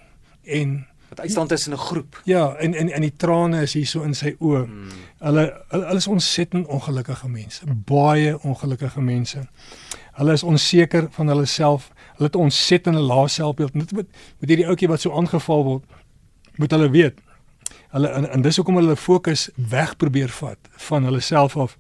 en 0.60 0.80
wat 1.12 1.20
uitstaan 1.20 1.48
tussen 1.48 1.74
'n 1.74 1.78
groep. 1.78 2.22
Ja, 2.24 2.56
en 2.56 2.74
en 2.74 2.90
en 2.90 3.02
die 3.02 3.16
trane 3.16 3.62
is 3.62 3.74
hier 3.74 3.88
so 3.88 4.02
in 4.02 4.14
sy 4.14 4.36
oë. 4.40 4.64
Hmm. 4.66 4.88
Hulle 5.20 5.64
hulle 5.68 5.96
is 5.96 6.08
ontsettend 6.08 6.68
ongelukkige 6.68 7.30
mense, 7.30 7.62
baie 7.86 8.40
ongelukkige 8.42 9.02
mense. 9.02 9.48
Hulle 10.12 10.32
is 10.32 10.44
onseker 10.44 11.08
van 11.10 11.28
hulle 11.28 11.46
self. 11.46 11.92
Hulle 12.16 12.30
het 12.30 12.36
ontsettende 12.36 13.00
lae 13.00 13.28
selfbeeld. 13.28 13.74
Met 13.74 13.92
met 13.92 14.08
hierdie 14.40 14.68
ouetjie 14.68 14.88
wat 14.88 15.02
so 15.02 15.12
aangeval 15.12 15.64
word, 15.64 15.84
moet 16.56 16.72
hulle 16.72 16.90
weet 16.90 17.20
hulle 17.92 18.08
en, 18.08 18.30
en 18.32 18.42
dis 18.42 18.56
hoekom 18.56 18.76
hulle 18.80 18.96
fokus 18.96 19.50
weg 19.56 19.96
probeer 20.00 20.32
vat 20.40 20.72
van 20.88 21.04
hulle 21.08 21.20
self 21.20 21.58
af. 21.58 21.78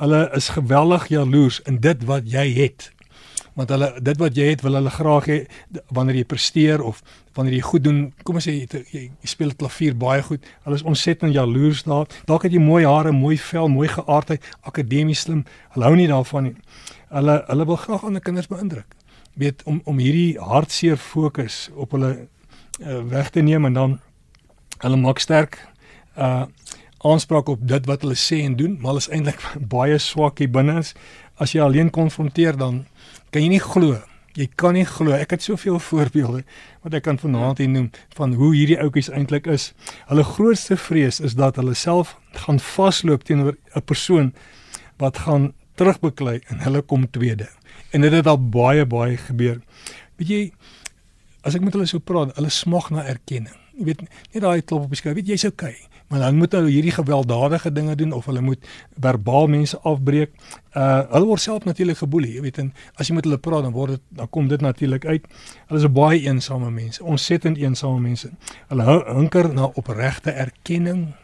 Hulle 0.00 0.24
is 0.36 0.48
geweldig 0.56 1.06
jaloers 1.12 1.60
in 1.68 1.80
dit 1.84 2.04
wat 2.08 2.28
jy 2.30 2.46
het. 2.56 2.90
Want 3.54 3.68
hulle 3.74 3.88
dit 4.00 4.20
wat 4.20 4.36
jy 4.36 4.46
het 4.52 4.62
wil 4.64 4.78
hulle 4.78 4.90
graag 4.90 5.26
hê 5.28 5.38
wanneer 5.92 6.22
jy 6.22 6.24
presteer 6.28 6.82
of 6.82 7.02
wanneer 7.36 7.58
jy 7.58 7.64
goed 7.66 7.84
doen. 7.84 7.98
Kom 8.24 8.38
ons 8.40 8.46
sê 8.48 8.54
jy, 8.56 8.82
jy, 8.92 9.02
jy 9.10 9.28
speel 9.28 9.52
klavier 9.58 9.96
baie 9.98 10.22
goed. 10.24 10.46
Hulle 10.64 10.78
is 10.80 10.86
ontsettend 10.88 11.36
jaloers 11.36 11.84
daar. 11.84 12.08
Dalk 12.28 12.46
het 12.48 12.56
jy 12.56 12.62
mooi 12.62 12.84
hare, 12.86 13.12
mooi 13.12 13.36
vel, 13.38 13.68
mooi 13.72 13.88
geaardheid, 13.92 14.44
akademies 14.68 15.26
slim. 15.26 15.44
Hulle 15.76 15.88
hou 15.90 15.96
nie 15.98 16.08
daarvan 16.10 16.48
nie. 16.48 16.54
Hulle 17.12 17.42
hulle 17.48 17.68
wil 17.68 17.80
graag 17.84 18.06
ander 18.08 18.24
kinders 18.24 18.48
beïndruk. 18.48 18.96
Weet 19.36 19.64
om 19.68 19.82
om 19.84 20.00
hierdie 20.00 20.38
hartseer 20.40 20.96
fokus 20.96 21.66
op 21.74 21.92
hulle 21.96 22.14
uh, 22.80 23.02
weg 23.12 23.30
te 23.30 23.44
neem 23.44 23.68
en 23.68 23.76
dan 23.76 24.00
hulle 24.82 24.96
maak 24.96 25.20
sterk 25.22 25.60
uh 26.16 26.44
aanspraak 27.02 27.48
op 27.48 27.66
dit 27.68 27.86
wat 27.90 28.04
hulle 28.04 28.16
sê 28.18 28.42
en 28.46 28.56
doen, 28.56 28.76
maar 28.78 28.92
hulle 28.94 29.02
is 29.04 29.10
eintlik 29.10 29.42
baie 29.76 29.98
swak 29.98 30.42
hier 30.42 30.50
binne. 30.52 30.82
As 31.40 31.54
jy 31.54 31.62
alleen 31.64 31.90
konfronteer 31.90 32.58
dan 32.58 32.84
kan 33.30 33.42
jy 33.44 33.52
nie 33.54 33.62
glo. 33.62 33.98
Jy 34.38 34.46
kan 34.56 34.76
nie 34.76 34.86
glo. 34.88 35.12
Ek 35.16 35.34
het 35.34 35.44
soveel 35.44 35.78
voorbeelde 35.88 36.42
wat 36.84 36.98
ek 36.98 37.06
kan 37.08 37.20
vanaand 37.20 37.62
hier 37.62 37.70
noem 37.72 37.90
van 38.16 38.36
hoe 38.38 38.52
hierdie 38.54 38.78
ouetjies 38.80 39.10
eintlik 39.12 39.48
is. 39.50 39.72
Hulle 40.10 40.24
grootste 40.26 40.78
vrees 40.80 41.20
is 41.20 41.36
dat 41.38 41.58
hulle 41.60 41.74
self 41.78 42.16
gaan 42.44 42.60
vasloop 42.62 43.26
teenoor 43.28 43.56
'n 43.74 43.84
persoon 43.84 44.32
wat 44.98 45.24
gaan 45.26 45.52
terugbeklei 45.76 46.40
en 46.48 46.62
hulle 46.64 46.82
kom 46.82 47.10
tweede. 47.10 47.48
En 47.92 48.00
dit 48.00 48.12
het 48.12 48.26
al 48.26 48.38
baie 48.38 48.86
baie 48.86 49.16
gebeur. 49.16 49.60
Weet 50.16 50.28
jy, 50.28 50.52
as 51.42 51.54
ek 51.54 51.62
met 51.62 51.72
hulle 51.72 51.86
so 51.86 51.98
praat, 51.98 52.36
hulle 52.36 52.50
smag 52.50 52.90
na 52.90 53.04
erkenning 53.04 53.62
jy 53.82 53.88
weet 53.88 54.04
net 54.04 54.42
daai 54.44 54.62
klop 54.62 54.86
op 54.86 54.92
die 54.92 55.00
skouer, 55.00 55.16
weet 55.18 55.32
jy's 55.32 55.46
okay. 55.48 55.74
Maar 56.12 56.20
dan 56.20 56.36
moet 56.36 56.52
hulle 56.52 56.68
hierdie 56.68 56.92
gewelddadige 56.92 57.72
dinge 57.72 57.94
doen 57.94 58.12
of 58.12 58.26
hulle 58.28 58.40
moet 58.40 58.66
verbaal 59.00 59.46
mense 59.46 59.78
afbreek. 59.78 60.34
Uh 60.76 61.00
hulle 61.08 61.24
word 61.24 61.40
self 61.40 61.64
natuurlik 61.64 61.96
geboelie, 62.02 62.34
jy 62.34 62.42
weet 62.44 62.58
en 62.60 62.68
as 63.00 63.08
jy 63.08 63.14
met 63.16 63.24
hulle 63.24 63.38
praat 63.40 63.64
dan 63.64 63.72
word 63.72 63.94
dit 63.96 64.02
dan 64.18 64.28
kom 64.28 64.50
dit 64.50 64.60
natuurlik 64.60 65.06
uit. 65.08 65.24
Hulle 65.70 65.80
is 65.80 65.88
baie 65.88 66.18
eensame 66.26 66.68
mense, 66.70 67.00
ontsettend 67.00 67.56
eensame 67.56 68.00
mense. 68.04 68.28
Hulle 68.68 68.98
hunker 69.08 69.48
na 69.56 69.70
opregte 69.72 70.36
erkenning. 70.36 71.14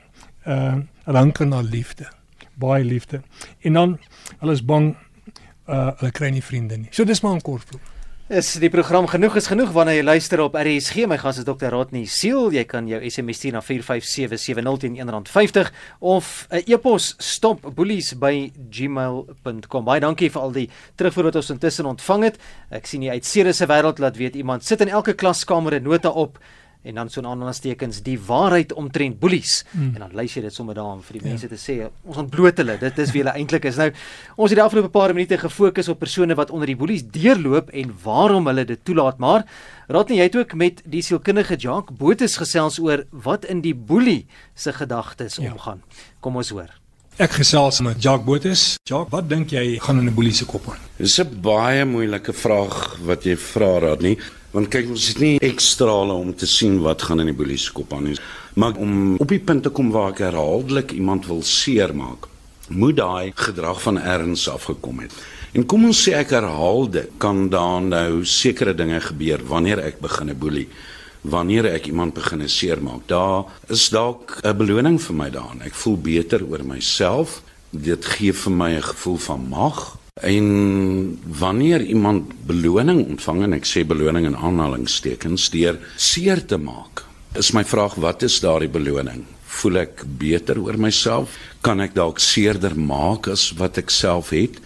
Uh 0.49 0.81
hulle 1.05 1.21
hunker 1.27 1.47
na 1.53 1.61
liefde. 1.61 2.09
Baie 2.57 2.85
liefde. 2.85 3.21
En 3.61 3.77
dan 3.77 3.99
hulle 4.39 4.57
is 4.57 4.65
bang 4.65 4.95
uh 5.69 5.91
hulle 6.01 6.17
kry 6.17 6.33
nie 6.33 6.45
vriende 6.45 6.81
nie. 6.81 6.89
So 6.97 7.05
dis 7.05 7.21
maar 7.21 7.37
'n 7.37 7.45
kort 7.45 7.69
proef. 7.69 7.98
Is 8.29 8.51
die 8.61 8.69
program 8.69 9.07
genoeg 9.09 9.39
is 9.41 9.47
genoeg? 9.49 9.71
Wanneer 9.73 9.97
jy 9.97 10.05
luister 10.05 10.37
op 10.45 10.53
RSG 10.61 11.09
my 11.09 11.17
gas 11.17 11.41
is 11.41 11.49
Dr. 11.49 11.73
Rodney 11.73 12.05
Siel 12.05 12.53
jy 12.53 12.61
kan 12.69 12.85
jou 12.85 13.01
SMS 13.01 13.41
stuur 13.41 13.57
na 13.57 13.65
45770 13.65 14.77
teen 14.83 14.99
R1.50 15.01 15.73
of 16.05 16.45
'n 16.51 16.61
uh, 16.61 16.69
e-pos 16.69 17.17
stopbullies@gmail.com 17.17 19.85
baie 19.85 20.01
dankie 20.05 20.29
vir 20.29 20.43
al 20.43 20.53
die 20.53 20.69
terugvoer 21.01 21.33
wat 21.33 21.41
ons 21.41 21.51
intussen 21.57 21.89
ontvang 21.89 22.23
het. 22.29 22.37
Ek 22.69 22.85
sien 22.87 23.03
jy 23.03 23.11
uit 23.17 23.25
Ceres 23.25 23.57
se 23.57 23.67
wêreld 23.67 23.99
laat 23.99 24.17
weet 24.21 24.37
iemand 24.37 24.65
sit 24.65 24.81
in 24.81 24.89
elke 24.89 25.15
klaskamer 25.15 25.75
'n 25.81 25.83
nota 25.83 26.11
op 26.11 26.39
en 26.83 26.95
dan 26.95 27.11
so 27.11 27.21
'n 27.21 27.27
aanhalingstekens 27.27 28.03
die 28.03 28.19
waarheid 28.19 28.73
omtrent 28.73 29.19
boelies 29.19 29.65
mm. 29.73 29.95
en 29.95 30.01
dan 30.01 30.15
lys 30.15 30.35
jy 30.35 30.43
dit 30.43 30.55
sommer 30.55 30.75
daar 30.75 31.03
vir 31.03 31.19
die 31.19 31.23
ja. 31.23 31.29
mense 31.29 31.49
ja. 31.49 31.55
te 31.55 31.61
sê 31.61 31.91
ons 32.05 32.17
ontbloot 32.17 32.57
hulle 32.59 32.79
dit 32.79 32.99
is 32.99 33.13
wie 33.13 33.23
hulle 33.23 33.35
eintlik 33.35 33.65
is 33.65 33.77
nou 33.77 33.91
ons 34.37 34.51
het 34.51 34.59
die 34.59 34.65
afgelope 34.65 34.89
paar 34.89 35.15
minute 35.15 35.39
gefokus 35.39 35.89
op 35.89 35.99
persone 35.99 36.35
wat 36.35 36.51
onder 36.51 36.67
die 36.67 36.77
boelies 36.77 37.03
deurloop 37.03 37.71
en 37.71 37.95
waarom 38.03 38.47
hulle 38.47 38.65
dit 38.65 38.85
toelaat 38.85 39.19
maar 39.19 39.45
nie 40.09 40.19
jy 40.19 40.29
het 40.29 40.37
ook 40.37 40.55
met 40.55 40.83
die 40.85 41.03
sielkundige 41.03 41.57
Jacques 41.57 41.97
Botes 41.99 42.37
gesels 42.37 42.79
oor 42.79 43.05
wat 43.11 43.45
in 43.45 43.61
die 43.61 43.75
boelie 43.75 44.27
se 44.55 44.73
gedagtes 44.73 45.37
ja. 45.37 45.53
omgaan 45.53 45.83
kom 46.21 46.37
ons 46.37 46.51
hoor 46.51 46.71
Ek 47.19 47.33
gesels 47.35 47.81
met 47.83 47.99
Jacques 47.99 48.23
Botes. 48.23 48.77
Jacques, 48.87 49.11
wat 49.11 49.27
dink 49.27 49.51
jy 49.51 49.81
gaan 49.83 49.99
in 49.99 50.07
'n 50.07 50.15
boelie 50.15 50.33
se 50.33 50.45
kop 50.45 50.69
aan? 50.71 50.79
Dis 50.99 51.19
'n 51.19 51.41
baie 51.43 51.85
moeilike 51.85 52.33
vraag 52.33 52.99
wat 53.03 53.25
jy 53.25 53.35
vra, 53.35 53.79
Radnie. 53.79 54.19
Want 54.51 54.71
kyk 54.73 54.89
ons 54.89 55.09
het 55.09 55.19
nie 55.21 55.39
ekstrale 55.45 56.13
om 56.13 56.35
te 56.35 56.47
sien 56.47 56.81
wat 56.81 57.03
gaan 57.03 57.21
in 57.21 57.27
die 57.27 57.37
boelie 57.37 57.59
se 57.61 57.73
kop 57.73 57.93
aan 57.93 58.05
nie. 58.09 58.17
Maar 58.57 58.79
om 58.81 59.17
op 59.21 59.29
die 59.29 59.41
punt 59.41 59.63
te 59.63 59.71
kom 59.71 59.91
waar 59.93 60.15
ek 60.15 60.25
herhaaldelik 60.25 60.93
iemand 60.97 61.27
wil 61.27 61.43
seermaak, 61.43 62.27
moet 62.69 62.97
daai 62.97 63.33
gedrag 63.35 63.83
van 63.83 63.99
erns 64.01 64.49
afgekom 64.49 65.05
het. 65.05 65.13
En 65.53 65.67
kom 65.67 65.85
ons 65.89 66.01
sê 66.05 66.15
ek 66.17 66.33
herhaal 66.37 66.89
dit, 66.93 67.11
kan 67.21 67.49
daar 67.53 67.83
nou 67.83 68.25
sekere 68.25 68.75
dinge 68.77 69.01
gebeur 69.01 69.45
wanneer 69.49 69.81
ek 69.85 70.01
begin 70.01 70.31
'n 70.31 70.39
boelie 70.39 70.69
wanneer 71.21 71.67
ek 71.73 71.87
iemand 71.87 72.15
begin 72.15 72.49
seermaak. 72.49 73.09
Daar 73.09 73.45
is 73.69 73.89
dalk 73.89 74.39
'n 74.43 74.57
beloning 74.57 75.01
vir 75.03 75.15
my 75.15 75.31
daarin. 75.31 75.63
Ek 75.63 75.75
voel 75.75 75.97
beter 75.97 76.45
oor 76.45 76.65
myself. 76.65 77.43
Dit 77.71 78.05
gee 78.05 78.33
vir 78.33 78.53
my 78.53 78.77
'n 78.77 78.83
gevoel 78.83 79.17
van 79.17 79.49
mag. 79.49 79.98
En 80.23 81.19
wanneer 81.39 81.83
iemand 81.83 82.33
beloning 82.47 83.05
ontvang 83.07 83.43
en 83.47 83.57
ek 83.59 83.67
sê 83.69 83.85
beloning 83.87 84.27
in 84.27 84.37
aanhalingstekens 84.37 85.51
deur 85.55 85.79
seer 85.95 86.43
te 86.43 86.59
maak, 86.59 87.05
is 87.39 87.53
my 87.55 87.63
vraag 87.65 87.95
wat 88.03 88.25
is 88.27 88.41
daardie 88.43 88.71
beloning? 88.73 89.23
Voel 89.59 89.85
ek 89.85 90.03
beter 90.19 90.59
oor 90.59 90.79
myself? 90.81 91.37
Kan 91.63 91.81
ek 91.85 91.95
dalk 91.95 92.19
seerder 92.23 92.75
maak 92.75 93.31
as 93.31 93.53
wat 93.61 93.79
ek 93.79 93.95
self 93.95 94.33
het? 94.35 94.59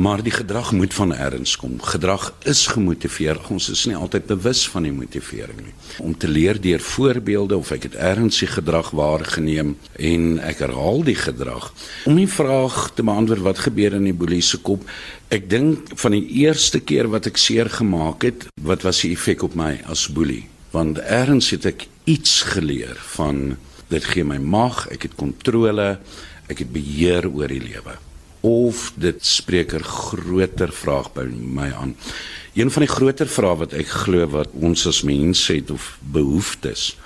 Maar 0.00 0.22
die 0.24 0.32
gedrag 0.32 0.72
moet 0.72 0.94
van 0.94 1.14
ergens 1.14 1.56
kom. 1.60 1.74
Gedrag 1.82 2.32
is 2.48 2.62
gemotiveer. 2.66 3.36
Ons 3.52 3.66
is 3.68 3.82
nie 3.84 3.96
altyd 3.96 4.30
bewus 4.30 4.62
van 4.72 4.86
die 4.88 4.94
motivering 4.96 5.60
nie. 5.60 5.74
Om 6.00 6.14
te 6.16 6.28
leer 6.28 6.56
deur 6.60 6.80
voorbeelde 6.80 7.58
of 7.60 7.72
ek 7.76 7.84
het 7.90 7.98
ergens 8.00 8.40
die 8.40 8.48
gedrag 8.48 8.88
waargeneem 8.96 9.74
en 10.00 10.24
ek 10.40 10.64
herhaal 10.64 11.04
die 11.04 11.18
gedrag. 11.20 11.68
Om 12.08 12.16
die 12.16 12.30
vraag 12.32 12.80
te 12.96 13.04
beantwoord 13.04 13.44
wat 13.50 13.62
gebeur 13.66 14.00
in 14.00 14.08
die 14.08 14.16
boelie 14.16 14.40
se 14.40 14.62
kop. 14.64 14.88
Ek 15.28 15.50
dink 15.52 15.92
van 16.00 16.16
die 16.16 16.24
eerste 16.46 16.80
keer 16.80 17.12
wat 17.12 17.28
ek 17.28 17.36
seer 17.36 17.68
gemaak 17.68 18.24
het, 18.24 18.48
wat 18.56 18.88
was 18.88 19.04
die 19.04 19.12
effek 19.12 19.44
op 19.44 19.52
my 19.52 19.74
as 19.84 20.08
boelie? 20.08 20.46
Want 20.72 21.04
ergens 21.04 21.52
het 21.52 21.74
ek 21.74 21.90
iets 22.08 22.40
geleer 22.56 22.96
van 23.18 23.58
dit 23.92 24.12
gee 24.14 24.24
my 24.24 24.40
mag, 24.40 24.86
ek 24.88 25.10
het 25.10 25.20
kontrole, 25.20 25.98
ek 26.48 26.64
het 26.64 26.72
beheer 26.72 27.28
oor 27.28 27.52
die 27.52 27.66
lewe 27.68 28.00
of 28.40 28.92
dit 28.96 29.26
spreek 29.26 29.72
'n 29.74 29.82
groter 29.82 30.72
vraag 30.72 31.12
by 31.12 31.24
my 31.28 31.72
aan. 31.72 31.96
Een 32.54 32.70
van 32.70 32.82
die 32.82 32.90
groter 32.90 33.28
vrae 33.28 33.56
wat 33.56 33.72
ek 33.72 33.86
glo 33.86 34.26
wat 34.26 34.48
ons 34.52 34.86
as 34.86 35.02
mense 35.02 35.52
het 35.52 35.70
of 35.70 35.98
behoeftes 36.00 36.96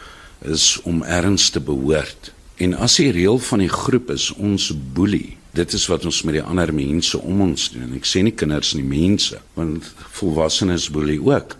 is 0.42 0.80
om 0.82 1.02
erns 1.02 1.50
te 1.50 1.60
behoort. 1.60 2.32
En 2.56 2.74
as 2.74 2.96
die 2.96 3.10
reël 3.10 3.38
van 3.38 3.58
die 3.58 3.68
groep 3.68 4.10
is 4.10 4.30
ons 4.30 4.70
boelie, 4.94 5.36
dit 5.52 5.72
is 5.72 5.86
wat 5.86 6.04
ons 6.04 6.22
met 6.22 6.38
die 6.38 6.42
ander 6.42 6.74
mense 6.74 7.18
om 7.18 7.40
ons 7.40 7.70
doen. 7.70 7.82
En 7.82 7.98
ek 7.98 8.06
sê 8.06 8.22
nie 8.22 8.34
kinders 8.34 8.74
nie, 8.74 8.86
mense, 8.86 9.40
want 9.54 9.90
volwassenes 10.18 10.88
boelie 10.90 11.20
ook. 11.22 11.56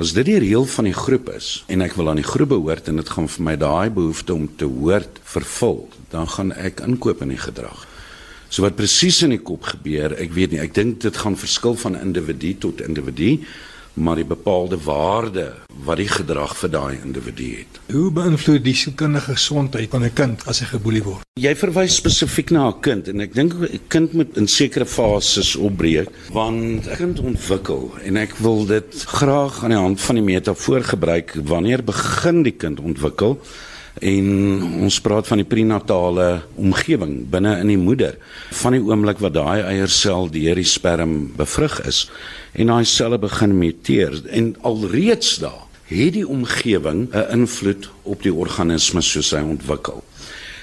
As 0.00 0.14
dit 0.16 0.24
die 0.24 0.38
reël 0.38 0.64
van 0.64 0.86
die 0.88 0.96
groep 0.96 1.28
is 1.34 1.64
en 1.68 1.82
ek 1.84 1.98
wil 1.98 2.08
aan 2.08 2.22
die 2.22 2.30
groep 2.30 2.54
behoort 2.54 2.88
en 2.88 3.02
dit 3.02 3.10
gaan 3.10 3.28
vir 3.28 3.46
my 3.50 3.56
daai 3.60 3.90
behoefte 3.90 4.32
om 4.32 4.48
te 4.56 4.70
hoort 4.70 5.18
vervul, 5.34 5.88
dan 6.14 6.30
gaan 6.30 6.54
ek 6.56 6.80
inkoop 6.86 7.20
in 7.26 7.34
die 7.34 7.42
gedrag. 7.42 7.89
So 8.50 8.64
wat 8.64 8.74
presies 8.74 9.20
in 9.22 9.30
die 9.30 9.42
kop 9.46 9.68
gebeur, 9.70 10.16
ek 10.18 10.32
weet 10.34 10.50
nie. 10.50 10.58
Ek 10.58 10.72
dink 10.74 11.04
dit 11.04 11.18
gaan 11.22 11.36
verskil 11.38 11.76
van 11.78 11.94
individu 12.00 12.56
tot 12.58 12.80
individu, 12.82 13.36
maar 13.94 14.18
die 14.18 14.26
bepaalde 14.26 14.74
waarde 14.82 15.44
wat 15.86 16.00
die 16.02 16.08
gedrag 16.10 16.56
vir 16.58 16.72
daai 16.74 16.96
individu 16.98 17.46
het. 17.60 17.78
Hoe 17.94 18.10
beïnvloed 18.14 18.64
die 18.66 18.74
sielkundige 18.74 19.36
gesondheid 19.38 19.94
van 19.94 20.02
'n 20.04 20.14
kind 20.14 20.42
as 20.50 20.60
hy 20.60 20.66
geboelie 20.66 21.02
word? 21.02 21.22
Jy 21.38 21.54
verwys 21.54 21.94
spesifiek 21.94 22.50
na 22.50 22.66
'n 22.68 22.80
kind 22.80 23.08
en 23.08 23.20
ek 23.20 23.34
dink 23.34 23.54
'n 23.54 23.80
kind 23.88 24.12
moet 24.12 24.36
in 24.36 24.48
sekere 24.48 24.86
fases 24.86 25.54
opbreek 25.56 26.08
want 26.32 26.90
'n 26.90 26.96
kind 26.96 27.20
ontwikkel 27.20 27.94
en 28.02 28.16
ek 28.16 28.34
wil 28.42 28.66
dit 28.66 29.04
graag 29.06 29.62
aan 29.62 29.70
die 29.70 29.78
hand 29.78 30.00
van 30.00 30.14
die 30.14 30.24
metafoor 30.24 30.82
gebruik 30.82 31.36
wanneer 31.44 31.84
begin 31.84 32.42
die 32.42 32.56
kind 32.56 32.80
ontwikkel? 32.80 33.38
En 33.98 34.26
ons 34.86 35.00
praat 35.02 35.26
van 35.26 35.40
die 35.42 35.48
prenatale 35.48 36.28
omgewing 36.60 37.24
binne 37.30 37.56
in 37.60 37.72
die 37.72 37.80
moeder. 37.80 38.16
Van 38.62 38.76
die 38.76 38.82
oomblik 38.82 39.18
wat 39.22 39.34
daai 39.34 39.62
eiersel 39.62 40.30
deur 40.30 40.60
die 40.60 40.68
sperm 40.68 41.32
bevrug 41.36 41.80
is 41.88 42.06
en 42.52 42.70
daai 42.70 42.84
selle 42.88 43.18
begin 43.18 43.56
muteer 43.58 44.20
en 44.30 44.54
alreeds 44.66 45.38
daar 45.42 45.66
het 45.90 46.14
die 46.14 46.26
omgewing 46.26 47.08
'n 47.10 47.40
invloed 47.40 47.90
op 48.02 48.22
die 48.22 48.34
organisme 48.34 49.02
soos 49.02 49.30
hy 49.30 49.42
ontwikkel. 49.42 50.04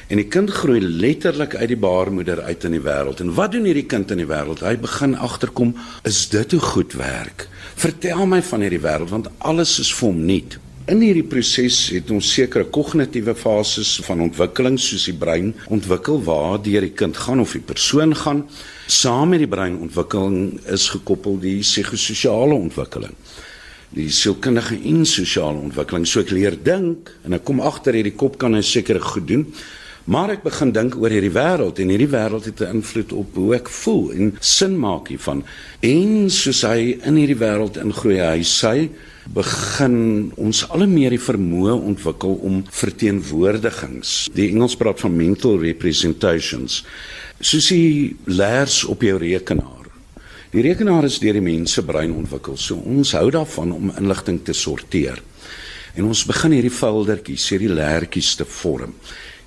En 0.07 0.15
die 0.15 0.27
kind 0.27 0.49
groei 0.49 0.79
letterlik 0.79 1.55
uit 1.55 1.67
die 1.67 1.77
baarmoeder 1.77 2.41
uit 2.41 2.63
in 2.63 2.71
die 2.71 2.81
wêreld. 2.81 3.19
En 3.19 3.33
wat 3.33 3.51
doen 3.51 3.63
hierdie 3.63 3.85
kind 3.85 4.11
in 4.11 4.17
die 4.17 4.27
wêreld? 4.27 4.59
Hy 4.59 4.77
begin 4.77 5.15
agterkom 5.15 5.75
is 6.03 6.29
dit 6.29 6.51
hoe 6.51 6.59
goed 6.59 6.93
werk? 6.93 7.49
Vertel 7.75 8.25
my 8.25 8.41
van 8.41 8.61
hierdie 8.61 8.79
wêreld 8.79 9.09
want 9.09 9.27
alles 9.37 9.79
is 9.79 9.93
vir 9.93 10.07
hom 10.07 10.25
nuut 10.25 10.59
In 10.87 11.01
hierdie 11.03 11.25
proses 11.27 11.89
het 11.91 12.07
ons 12.15 12.27
sekere 12.31 12.63
kognitiewe 12.71 13.33
fases 13.35 13.89
van 14.05 14.21
ontwikkeling 14.23 14.77
soos 14.79 15.09
die 15.09 15.15
brein 15.19 15.49
ontwikkel 15.67 16.21
waar 16.23 16.61
deur 16.63 16.85
die 16.85 16.93
kind 16.95 17.17
gaan 17.25 17.43
of 17.43 17.57
die 17.57 17.59
persoon 17.59 18.15
gaan. 18.15 18.45
Saam 18.87 19.33
met 19.33 19.43
die 19.43 19.49
breinontwikkeling 19.51 20.61
is 20.71 20.85
gekoppel 20.93 21.35
die 21.43 21.57
psigososiale 21.59 22.55
ontwikkeling. 22.55 23.11
Die 23.99 24.07
sielkundige 24.15 24.79
en 24.79 25.03
sosiale 25.03 25.59
ontwikkeling. 25.59 26.07
So 26.07 26.23
ek 26.23 26.31
leer 26.31 26.55
dink 26.55 27.11
en 27.27 27.35
ek 27.35 27.43
kom 27.43 27.59
agter 27.59 27.99
hierdie 27.99 28.15
kop 28.15 28.39
kan 28.39 28.55
'n 28.55 28.63
sekere 28.63 29.03
goed 29.03 29.27
doen. 29.27 29.43
Maar 30.07 30.37
ek 30.37 30.45
begin 30.45 30.69
dink 30.71 30.93
oor 30.95 31.11
hierdie 31.11 31.33
wêreld 31.35 31.81
en 31.83 31.89
hierdie 31.91 32.07
wêreld 32.07 32.45
het 32.47 32.61
'n 32.63 32.79
invloed 32.79 33.11
op 33.11 33.35
hoe 33.35 33.55
ek 33.55 33.67
voel 33.67 34.11
en 34.11 34.37
sin 34.39 34.79
maak 34.79 35.09
hiervan. 35.11 35.43
En 35.81 36.29
soos 36.31 36.61
hy 36.63 36.95
in 37.03 37.15
hierdie 37.19 37.35
wêreld 37.35 37.75
ingroei, 37.75 38.19
hy 38.23 38.43
sê 38.43 38.89
begin 39.33 40.31
ons 40.37 40.63
al 40.69 40.87
meer 40.87 41.09
die 41.09 41.19
vermoë 41.19 41.75
ontwikkel 41.75 42.39
om 42.39 42.63
verteenwoordigings. 42.71 44.29
Die 44.33 44.47
Engels 44.49 44.77
praat 44.77 44.99
van 44.99 45.15
mental 45.15 45.59
representations. 45.59 46.85
Soos 47.41 47.67
die 47.67 48.15
leers 48.25 48.85
op 48.85 49.01
jou 49.01 49.17
rekenaar. 49.17 49.91
Die 50.51 50.61
rekenaar 50.61 51.03
is 51.03 51.19
deur 51.19 51.33
die 51.33 51.41
mens 51.41 51.73
se 51.73 51.83
brein 51.83 52.13
ontwikkel. 52.15 52.55
So 52.57 52.75
ons 52.75 53.11
hou 53.11 53.29
daarvan 53.31 53.71
om 53.71 53.91
inligting 53.97 54.39
te 54.43 54.53
sorteer. 54.53 55.21
En 55.97 56.05
ons 56.05 56.25
begin 56.29 56.51
hierdie 56.51 56.71
foldertjies, 56.71 57.49
hierdie 57.49 57.73
leertjies 57.73 58.35
te 58.35 58.45
vorm. 58.45 58.93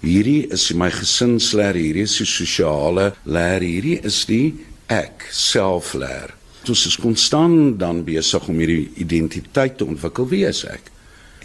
Hierdie 0.00 0.46
is 0.48 0.70
my 0.72 0.88
gesinsleer, 0.88 1.76
hierdie 1.76 2.06
is 2.08 2.16
die 2.22 2.28
sosiale 2.28 3.10
leer, 3.28 3.60
hierdie 3.60 3.98
is 4.08 4.22
die 4.24 4.54
ek 4.88 5.26
selfleer. 5.28 6.32
Ons 6.70 6.86
is 6.88 6.96
konstant 7.00 7.76
dan 7.80 8.00
besig 8.06 8.46
om 8.48 8.62
hierdie 8.62 8.88
identiteit 9.02 9.76
te 9.76 9.84
ontwikkel. 9.84 10.28
Wie 10.30 10.46
is 10.48 10.62
ek? 10.64 10.88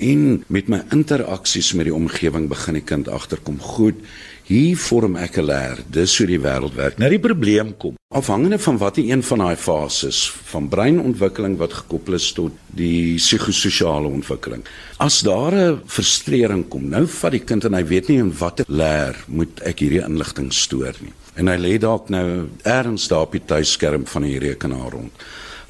En 0.03 0.43
met 0.51 0.71
my 0.71 0.81
interaksies 0.95 1.73
met 1.75 1.87
die 1.89 1.95
omgewing 1.95 2.47
begin 2.51 2.79
die 2.79 2.83
kind 2.83 3.11
agterkom. 3.11 3.59
Goed, 3.59 3.99
hier 4.47 4.77
vorm 4.77 5.15
ek 5.15 5.37
'n 5.37 5.45
leer. 5.45 5.77
Dis 5.87 6.17
hoe 6.17 6.27
die 6.27 6.39
wêreld 6.39 6.75
werk. 6.75 6.97
Nou 6.97 7.09
die 7.09 7.19
probleem 7.19 7.75
kom. 7.77 7.95
Afhangende 8.15 8.59
van 8.59 8.77
watter 8.77 9.03
een 9.03 9.23
van 9.23 9.41
daai 9.43 9.55
fases 9.59 10.31
van 10.47 10.69
breinontwikkeling 10.71 11.57
wat 11.59 11.73
gekoppel 11.73 12.15
is 12.15 12.29
tot 12.31 12.53
die 12.79 13.17
psigososiale 13.19 14.07
ontwikkeling. 14.07 14.63
As 15.03 15.19
daar 15.27 15.51
'n 15.51 15.81
frustrering 15.85 16.67
kom, 16.67 16.87
nou 16.89 17.07
vat 17.07 17.31
die 17.31 17.43
kind 17.43 17.65
en 17.65 17.73
hy 17.73 17.83
weet 17.85 18.07
nie 18.07 18.17
in 18.17 18.37
watter 18.37 18.65
leer 18.67 19.23
moet 19.27 19.59
ek 19.59 19.79
hierdie 19.79 20.05
inligting 20.05 20.53
stoor 20.53 20.95
nie. 21.01 21.11
En 21.35 21.47
hy 21.47 21.57
lê 21.57 21.77
dalk 21.77 22.09
nou 22.09 22.47
ergens 22.63 23.07
daar 23.07 23.21
op 23.27 23.31
die 23.31 23.45
tuiskerm 23.45 24.07
van 24.07 24.21
die 24.21 24.39
rekenaar 24.39 24.91
rond 24.91 25.11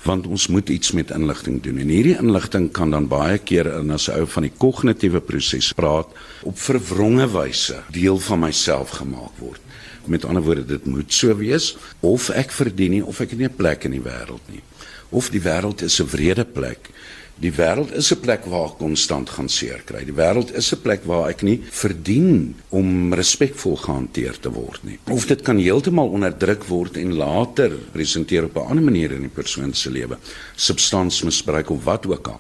want 0.04 0.28
ons 0.28 0.48
moet 0.48 0.70
iets 0.70 0.92
met 0.92 1.12
inligting 1.12 1.62
doen. 1.62 1.78
En 1.78 1.88
hierdie 1.88 2.18
inligting 2.18 2.72
kan 2.72 2.92
dan 2.92 3.08
baie 3.08 3.38
keer 3.38 3.66
in 3.80 3.92
as 3.92 4.10
ou 4.10 4.26
van 4.28 4.44
die 4.44 4.54
kognitiewe 4.58 5.20
proses 5.20 5.74
praat 5.74 6.08
op 6.44 6.60
verwronge 6.60 7.28
wyse 7.28 7.84
deel 7.90 8.20
van 8.20 8.40
myself 8.40 8.90
gemaak 8.90 9.34
word 9.40 9.65
met 10.08 10.26
ander 10.26 10.44
woorde 10.44 10.66
dit 10.66 10.86
moet 10.86 11.14
so 11.14 11.36
wees 11.38 11.76
of 12.00 12.30
ek 12.30 12.52
verdien 12.52 12.92
nie 12.92 13.06
of 13.06 13.20
ek 13.20 13.30
het 13.30 13.40
nie 13.40 13.48
'n 13.48 13.56
plek 13.56 13.86
in 13.86 13.92
die 13.92 14.06
wêreld 14.06 14.46
nie 14.52 14.64
of 15.10 15.30
die 15.30 15.42
wêreld 15.42 15.82
is 15.82 16.00
'n 16.02 16.10
wrede 16.12 16.46
plek 16.46 16.92
Die 17.36 17.52
wêreld 17.52 17.92
is 17.92 18.14
'n 18.14 18.20
plek 18.24 18.46
waar 18.48 18.70
ek 18.70 18.78
konstant 18.80 19.30
gaan 19.30 19.50
seer 19.50 19.82
kry. 19.84 20.06
Die 20.06 20.16
wêreld 20.16 20.54
is 20.56 20.72
'n 20.72 20.82
plek 20.82 21.04
waar 21.04 21.28
ek 21.30 21.42
nie 21.42 21.60
verdien 21.70 22.56
om 22.70 23.14
respekvol 23.14 23.76
gehanteer 23.76 24.40
te 24.40 24.50
word 24.50 24.84
nie. 24.84 25.00
Of 25.12 25.28
dit 25.28 25.42
kan 25.42 25.58
heeltemal 25.58 26.08
onderdruk 26.08 26.64
word 26.64 26.98
en 26.98 27.14
later 27.14 27.72
presenteer 27.92 28.44
op 28.44 28.56
'n 28.56 28.70
ander 28.70 28.84
manier 28.84 29.12
in 29.12 29.22
die 29.22 29.36
persoon 29.42 29.74
se 29.74 29.92
lewe. 29.92 30.18
Substansmisbruik 30.56 31.70
of 31.70 31.84
wat 31.84 32.08
ook 32.08 32.28
al. 32.28 32.40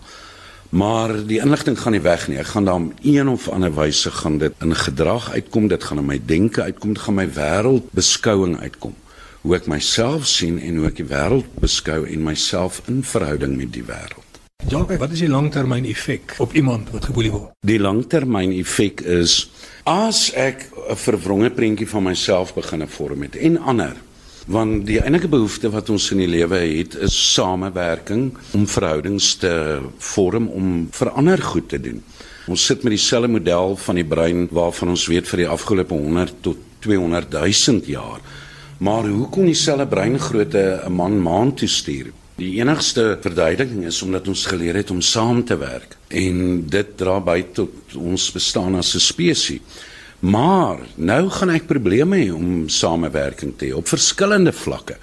Maar 0.69 1.13
die 1.27 1.39
inligting 1.39 1.79
gaan 1.79 1.91
nie 1.91 2.01
weg 2.01 2.27
nie. 2.27 2.37
Ek 2.37 2.51
gaan 2.53 2.65
daar 2.65 2.81
op 2.81 2.93
een 3.01 3.29
of 3.29 3.47
ander 3.49 3.73
wyse 3.75 4.11
gaan 4.11 4.37
dit 4.37 4.53
in 4.59 4.75
gedrag 4.75 5.31
uitkom, 5.31 5.67
dit 5.67 5.83
gaan 5.83 5.97
in 5.97 6.05
my 6.05 6.19
denke 6.25 6.61
uitkom, 6.61 6.93
dit 6.93 7.03
gaan 7.03 7.19
my 7.19 7.27
wêreldbeskouing 7.31 8.59
uitkom. 8.59 8.95
Hoe 9.41 9.55
ek 9.55 9.67
myself 9.69 10.25
sien 10.27 10.59
en 10.59 10.77
hoe 10.81 10.87
ek 10.89 11.01
die 11.03 11.09
wêreld 11.09 11.59
beskou 11.61 12.03
en 12.07 12.23
myself 12.23 12.81
in 12.89 13.03
verhouding 13.03 13.57
met 13.57 13.73
die 13.73 13.85
wêreld. 13.85 14.23
Jacques, 14.67 14.97
wat 14.97 15.11
is 15.13 15.21
die 15.21 15.29
langtermyn 15.29 15.85
effek 15.85 16.33
op 16.41 16.53
iemand 16.57 16.89
wat 16.89 17.05
geboelie 17.05 17.31
word? 17.31 17.51
Die 17.61 17.77
langtermyn 17.79 18.55
effek 18.55 19.03
is 19.05 19.51
as 19.85 20.31
ek 20.33 20.71
'n 20.89 20.97
verwronge 20.97 21.51
prentjie 21.51 21.87
van 21.87 22.03
myself 22.03 22.53
begin 22.55 22.87
vorm 22.87 23.21
het 23.21 23.35
en 23.35 23.57
ander 23.61 23.93
want 24.45 24.85
die 24.85 24.99
enige 25.01 25.27
behoefte 25.27 25.71
wat 25.73 25.89
ons 25.89 26.11
in 26.13 26.21
die 26.21 26.29
lewe 26.29 26.59
het 26.61 26.95
is 27.07 27.15
samewerking 27.33 28.27
om 28.53 28.67
verhoudings 28.69 29.33
te 29.41 29.51
vorm 30.13 30.47
om 30.53 30.87
vir 30.93 31.11
ander 31.17 31.41
goed 31.41 31.69
te 31.69 31.79
doen. 31.81 32.03
Ons 32.45 32.65
sit 32.69 32.83
met 32.85 32.93
dieselfde 32.93 33.31
model 33.31 33.73
van 33.81 33.97
die 33.97 34.05
brein 34.05 34.45
waarvan 34.53 34.93
ons 34.93 35.07
weet 35.09 35.27
vir 35.31 35.45
die 35.45 35.49
afgelope 35.49 35.97
100 35.97 36.43
tot 36.45 36.61
200 36.85 37.33
000 37.33 37.89
jaar. 37.89 38.21
Maar 38.77 39.07
hoe 39.09 39.29
kon 39.33 39.49
dieselfde 39.49 39.87
breingrootte 39.87 40.81
'n 40.85 40.93
man 40.93 41.17
maan 41.21 41.53
toe 41.53 41.67
stuur? 41.67 42.11
Die 42.35 42.59
enigste 42.59 43.17
verduideliking 43.21 43.85
is 43.85 44.01
omdat 44.01 44.27
ons 44.27 44.45
geleer 44.45 44.75
het 44.75 44.91
om 44.91 45.01
saam 45.01 45.43
te 45.43 45.57
werk 45.57 45.97
en 46.07 46.67
dit 46.67 46.97
dra 46.97 47.19
by 47.19 47.45
tot 47.53 47.95
ons 47.95 48.31
bestaan 48.31 48.75
as 48.75 48.93
'n 48.95 48.99
spesies. 48.99 49.61
Maar 50.25 50.79
nou 50.95 51.27
gaan 51.29 51.51
ek 51.53 51.67
probleme 51.69 52.17
hê 52.17 52.31
om 52.33 52.65
samewerking 52.71 53.51
te 53.59 53.67
hê 53.69 53.75
op 53.77 53.89
verskillende 53.91 54.53
vlakke. 54.55 54.95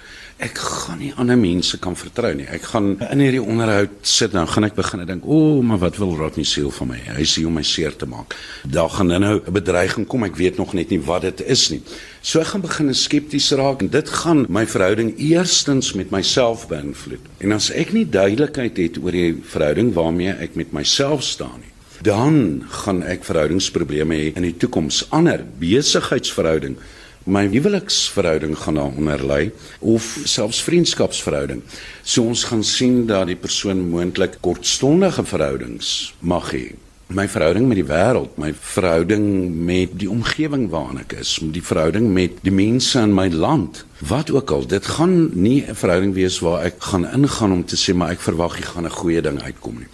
Ek 0.43 0.57
gaan 0.59 0.99
nie 0.99 1.11
ander 1.21 1.37
mense 1.39 1.77
kan 1.79 1.95
vertrou 1.95 2.33
nie. 2.35 2.47
Ek 2.51 2.65
gaan 2.73 2.97
in 3.05 3.21
hierdie 3.23 3.43
onderhoud 3.43 3.93
sit 4.09 4.33
en 4.35 4.49
gaan 4.49 4.67
ek 4.67 4.75
begin 4.75 5.05
dink, 5.07 5.23
"O, 5.23 5.37
oh, 5.37 5.63
maar 5.63 5.79
wat 5.79 5.97
wil 5.97 6.17
Rodney 6.17 6.43
Seal 6.43 6.71
van 6.71 6.87
my? 6.87 6.97
Hy 6.97 7.23
sê 7.23 7.45
om 7.45 7.53
my 7.53 7.63
seer 7.63 7.95
te 7.95 8.05
maak." 8.05 8.35
Daar 8.67 8.89
gaan 8.89 9.07
nou 9.07 9.41
'n 9.45 9.53
bedreiging 9.53 10.07
kom. 10.07 10.23
Ek 10.23 10.35
weet 10.35 10.57
nog 10.57 10.73
net 10.73 10.89
nie 10.89 10.99
wat 10.99 11.21
dit 11.21 11.41
is 11.41 11.69
nie. 11.69 11.81
So 12.21 12.39
ek 12.39 12.47
gaan 12.47 12.61
begin 12.61 12.93
skepties 12.93 13.51
raak 13.51 13.81
en 13.81 13.89
dit 13.89 14.09
gaan 14.09 14.45
my 14.49 14.65
verhouding 14.65 15.17
eerstens 15.17 15.93
met 15.93 16.09
myself 16.11 16.67
beïnvloed. 16.67 17.21
En 17.39 17.51
as 17.51 17.69
ek 17.71 17.93
nie 17.93 18.09
duidelikheid 18.09 18.77
het 18.77 18.97
oor 18.97 19.11
die 19.11 19.41
verhouding 19.43 19.93
waarmee 19.93 20.33
ek 20.33 20.55
met 20.55 20.71
myself 20.73 21.23
staan 21.23 21.59
nie, 21.61 21.72
dan 22.03 22.63
gaan 22.83 22.99
ek 23.07 23.23
verhoudingsprobleme 23.23 24.17
hê 24.17 24.27
in 24.35 24.43
die 24.47 24.57
toekoms. 24.59 25.05
Ander 25.15 25.43
besigheidsverhouding, 25.59 26.75
my 27.23 27.45
huweliksverhouding 27.47 28.57
gaan 28.59 28.79
daaronder 28.79 29.23
lê 29.23 29.41
of 29.79 30.07
selfs 30.27 30.59
vriendskapsverhouding. 30.67 31.63
So 32.03 32.27
ons 32.27 32.43
gaan 32.49 32.63
sien 32.67 33.05
dat 33.07 33.29
die 33.31 33.39
persoon 33.39 33.85
moontlik 33.93 34.41
kortstondige 34.43 35.23
verhoudings 35.23 36.13
mag 36.19 36.51
hê. 36.51 36.65
My 37.13 37.27
verhouding 37.29 37.67
met 37.69 37.77
die 37.77 37.87
wêreld, 37.87 38.35
my 38.41 38.53
verhouding 38.57 39.25
met 39.67 39.91
die 40.01 40.09
omgewing 40.09 40.69
waarin 40.71 41.03
ek 41.03 41.13
is, 41.21 41.35
die 41.53 41.61
verhouding 41.63 42.07
met 42.15 42.39
die 42.43 42.53
mense 42.55 43.03
in 43.03 43.13
my 43.13 43.27
land, 43.29 43.83
wat 44.07 44.31
ook 44.33 44.51
al, 44.55 44.65
dit 44.67 44.87
gaan 44.97 45.29
nie 45.35 45.61
'n 45.61 45.75
verhouding 45.75 46.13
wees 46.15 46.39
waar 46.39 46.63
ek 46.63 46.79
gaan 46.79 47.05
ingaan 47.05 47.51
om 47.51 47.63
te 47.65 47.75
sê 47.75 47.93
maar 47.93 48.11
ek 48.11 48.19
verwag 48.19 48.57
jy 48.57 48.65
gaan 48.65 48.85
'n 48.85 48.99
goeie 48.99 49.21
ding 49.21 49.39
uitkom 49.41 49.79
nie 49.79 49.87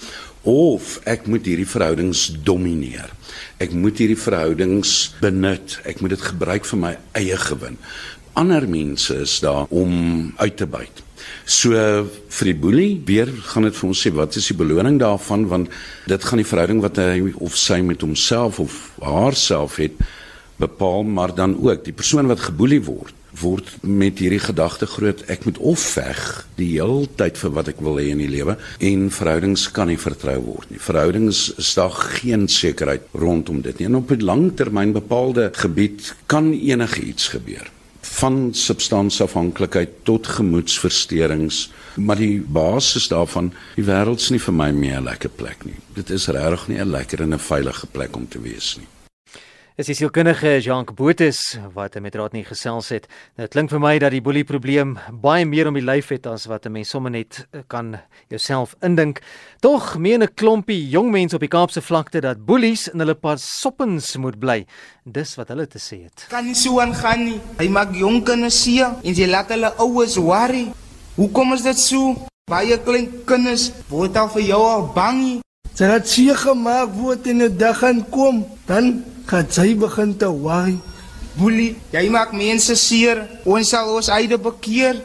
of 0.49 0.97
ek 1.09 1.27
moet 1.29 1.45
hierdie 1.45 1.67
verhoudings 1.69 2.27
domineer. 2.45 3.11
Ek 3.61 3.73
moet 3.75 3.99
hierdie 4.01 4.19
verhoudings 4.19 5.11
benut. 5.21 5.77
Ek 5.87 6.01
moet 6.01 6.15
dit 6.15 6.25
gebruik 6.31 6.65
vir 6.69 6.81
my 6.81 6.93
eie 7.19 7.37
gewin. 7.37 7.77
Ander 8.39 8.65
mense 8.69 9.15
is 9.25 9.37
daar 9.43 9.67
om 9.69 10.33
uit 10.39 10.57
te 10.57 10.67
byt. 10.69 11.03
So 11.49 11.75
vir 12.39 12.49
die 12.49 12.57
boelie 12.57 12.91
weer 13.05 13.29
gaan 13.51 13.67
dit 13.67 13.75
vir 13.75 13.89
ons 13.89 14.01
sê 14.05 14.11
wat 14.15 14.37
is 14.39 14.49
die 14.51 14.57
beloning 14.57 14.99
daarvan 15.01 15.45
want 15.51 15.73
dit 16.09 16.25
gaan 16.25 16.41
die 16.41 16.47
verhouding 16.47 16.81
wat 16.85 17.01
hy 17.01 17.33
of 17.35 17.57
sy 17.57 17.81
met 17.85 18.05
homself 18.05 18.61
of 18.63 18.77
haarself 19.03 19.77
het 19.81 19.97
bepaal 20.61 21.05
maar 21.07 21.33
dan 21.35 21.57
ook 21.57 21.83
die 21.85 21.95
persoon 21.95 22.29
wat 22.31 22.47
geboelie 22.47 22.81
word 22.85 23.18
word 23.37 23.71
met 23.81 24.19
hierdie 24.19 24.41
gedagte 24.41 24.87
groot. 24.89 25.21
Ek 25.31 25.45
moet 25.45 25.57
of 25.57 25.79
veg 25.95 26.19
die 26.57 26.71
hele 26.75 27.07
tyd 27.19 27.37
vir 27.39 27.53
wat 27.55 27.71
ek 27.71 27.81
wil 27.85 27.99
hê 28.01 28.09
in 28.13 28.21
die 28.23 28.31
lewe 28.31 28.57
en 28.85 29.09
verhoudings 29.13 29.67
kan 29.75 29.89
nie 29.91 29.99
vertrou 29.99 30.37
word 30.43 30.71
nie. 30.73 30.81
Verhoudings 30.81 31.47
is 31.61 31.73
daar 31.77 31.93
geen 32.19 32.47
sekerheid 32.51 33.07
rondom 33.13 33.61
dit 33.65 33.79
nie. 33.79 33.89
En 33.89 34.01
op 34.01 34.11
'n 34.11 34.23
langtermyn 34.23 34.93
bepaalde 34.93 35.49
gebied 35.53 36.13
kan 36.25 36.53
enigiets 36.53 37.27
gebeur. 37.27 37.71
Van 38.01 38.53
substansafhanklikheid 38.53 39.89
tot 40.03 40.27
gemoedsversteurings. 40.27 41.71
Maar 41.95 42.15
die 42.17 42.39
basis 42.41 43.07
daarvan 43.07 43.53
die 43.75 43.83
wêreld's 43.83 44.29
nie 44.29 44.39
vir 44.39 44.53
my 44.53 44.71
meer 44.71 44.99
'n 45.01 45.03
lekker 45.03 45.29
plek 45.29 45.65
nie. 45.65 45.79
Dit 45.93 46.09
is 46.09 46.27
regtig 46.27 46.67
nie 46.67 46.79
'n 46.79 46.91
lekker 46.91 47.21
en 47.21 47.33
'n 47.33 47.39
veilige 47.39 47.87
plek 47.87 48.15
om 48.15 48.27
te 48.27 48.41
wees 48.41 48.77
nie 48.77 48.87
Dis 49.79 49.87
die 49.87 49.95
sielkundige 49.95 50.57
Jean 50.59 50.83
Botus 50.83 51.53
wat 51.71 51.93
met 52.03 52.15
Raad 52.19 52.33
nie 52.35 52.41
gesels 52.43 52.89
het. 52.91 53.05
Dit 53.39 53.53
klink 53.53 53.71
vir 53.71 53.79
my 53.79 53.93
dat 54.03 54.11
die 54.11 54.19
boelie 54.19 54.43
probleem 54.43 54.97
baie 55.23 55.45
meer 55.47 55.69
om 55.69 55.77
die 55.77 55.83
lyf 55.87 56.09
het 56.11 56.25
as 56.27 56.49
wat 56.51 56.65
'n 56.67 56.73
mens 56.73 56.89
sommer 56.89 57.11
net 57.11 57.47
eh, 57.53 57.61
kan 57.65 57.95
jouself 58.27 58.75
indink. 58.83 59.21
Tog 59.61 59.95
meen 59.97 60.21
'n 60.21 60.33
klompie 60.35 60.89
jong 60.89 61.11
mense 61.11 61.35
op 61.35 61.39
die 61.39 61.47
Kaapse 61.47 61.81
vlakte 61.81 62.19
dat 62.19 62.45
boelies 62.45 62.89
in 62.89 62.99
hulle 62.99 63.15
pas 63.15 63.39
soppens 63.61 64.17
moet 64.17 64.37
bly. 64.37 64.65
Dis 65.05 65.37
wat 65.37 65.47
hulle 65.47 65.65
te 65.67 65.79
sê 65.79 66.03
het. 66.03 66.25
Kan 66.27 66.45
nie 66.45 66.55
so 66.55 66.81
aangaan 66.81 67.23
nie. 67.23 67.39
Hy 67.57 67.69
maak 67.69 67.95
jong 67.95 68.25
kinders 68.25 68.63
seer 68.63 68.99
en 69.01 69.13
jy 69.13 69.27
laat 69.27 69.47
hulle 69.47 69.73
oues 69.77 70.17
worry. 70.17 70.73
Hoekom 71.15 71.53
is 71.53 71.61
dit 71.61 71.77
so? 71.77 72.27
Baie 72.51 72.77
klein 72.83 73.23
kinders 73.25 73.71
word 73.87 74.17
al 74.17 74.27
vir 74.27 74.41
jou 74.41 74.61
al 74.61 74.91
bang. 74.93 75.39
Sy 75.73 75.85
het 75.85 76.07
seer 76.07 76.35
gemaak 76.35 76.89
word 76.95 77.27
in 77.27 77.41
'n 77.41 77.57
dag 77.57 77.77
gaan 77.77 78.09
kom, 78.09 78.45
dan 78.65 79.05
gaan 79.29 79.49
sy 79.53 79.75
begin 79.77 80.15
te 80.17 80.29
worry. 80.29 80.79
Boelie, 81.37 81.75
jy 81.93 82.07
maak 82.09 82.33
mense 82.33 82.73
seer. 82.79 83.21
Ons 83.45 83.69
sal 83.75 83.91
ons 83.93 84.09
eie 84.15 84.37
bekeer. 84.41 85.03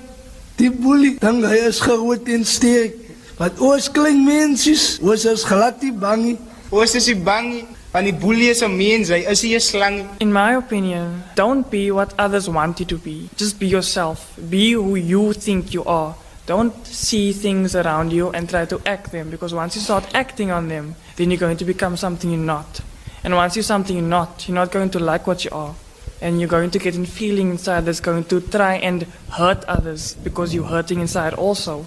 Die 0.56 0.70
boelie, 0.72 1.16
dan 1.20 1.42
hy 1.44 1.58
is 1.68 1.82
groot 1.82 2.28
en 2.32 2.46
sterk. 2.48 2.96
Wat 3.36 3.58
ons 3.58 3.90
klein 3.90 4.22
mensies, 4.24 4.94
ons 5.02 5.24
is 5.26 5.44
glad 5.44 5.82
nie 5.82 5.92
bang. 5.92 6.36
Ons 6.70 6.94
is 6.94 7.08
nie 7.10 7.18
bang. 7.26 7.48
Want 7.94 8.08
die 8.08 8.14
boelie 8.14 8.48
is 8.50 8.62
mens, 8.66 9.10
hy 9.10 9.20
is 9.30 9.42
nie 9.42 9.54
'n 9.54 9.60
slang. 9.60 9.96
In 10.18 10.32
my 10.32 10.56
opinion, 10.56 11.22
don't 11.36 11.70
be 11.70 11.92
what 11.92 12.14
others 12.18 12.48
want 12.48 12.78
you 12.78 12.86
to 12.86 12.98
be. 12.98 13.28
Just 13.36 13.58
be 13.58 13.66
yourself. 13.66 14.34
Be 14.50 14.74
who 14.74 14.96
you 14.96 15.32
think 15.32 15.72
you 15.74 15.84
are. 15.84 16.14
Don't 16.46 16.74
see 16.86 17.32
things 17.32 17.74
around 17.74 18.12
you 18.12 18.30
and 18.30 18.48
try 18.48 18.66
to 18.66 18.80
act 18.84 19.12
them 19.12 19.30
because 19.30 19.54
once 19.54 19.76
you 19.76 19.82
start 19.82 20.04
acting 20.14 20.50
on 20.50 20.68
them, 20.68 20.94
then 21.16 21.30
you're 21.30 21.40
going 21.40 21.56
to 21.56 21.64
become 21.64 21.96
something 21.96 22.30
you're 22.30 22.50
not. 22.56 22.80
And 23.24 23.34
once 23.34 23.56
you're 23.56 23.62
something 23.62 23.96
you're 23.96 24.06
not, 24.06 24.46
you're 24.46 24.54
not 24.54 24.70
going 24.70 24.90
to 24.90 24.98
like 24.98 25.26
what 25.26 25.46
you 25.46 25.50
are. 25.50 25.74
And 26.20 26.40
you're 26.40 26.48
going 26.48 26.70
to 26.72 26.78
get 26.78 26.96
a 26.96 27.04
feeling 27.06 27.50
inside 27.50 27.86
that's 27.86 28.00
going 28.00 28.24
to 28.24 28.40
try 28.42 28.74
and 28.74 29.04
hurt 29.32 29.64
others 29.64 30.14
because 30.14 30.54
you're 30.54 30.66
hurting 30.66 31.00
inside 31.00 31.32
also. 31.32 31.86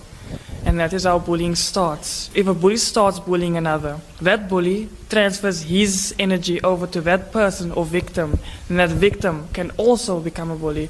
And 0.66 0.80
that 0.80 0.94
is 0.94 1.04
how 1.06 1.20
bullying 1.20 1.56
starts. 1.56 2.30
If 2.34 2.48
a 2.48 2.54
bully 2.54 2.78
starts 2.78 3.20
bullying 3.20 3.56
another, 3.56 4.02
that 4.22 4.50
bully 4.50 4.90
transfers 5.10 5.62
his 5.62 6.14
energy 6.20 6.60
over 6.62 6.88
to 6.88 7.02
that 7.02 7.32
person 7.32 7.72
or 7.72 7.86
victim. 7.86 8.40
And 8.68 8.80
that 8.80 8.90
victim 8.90 9.48
can 9.54 9.72
also 9.78 10.20
become 10.20 10.52
a 10.52 10.56
bully. 10.56 10.90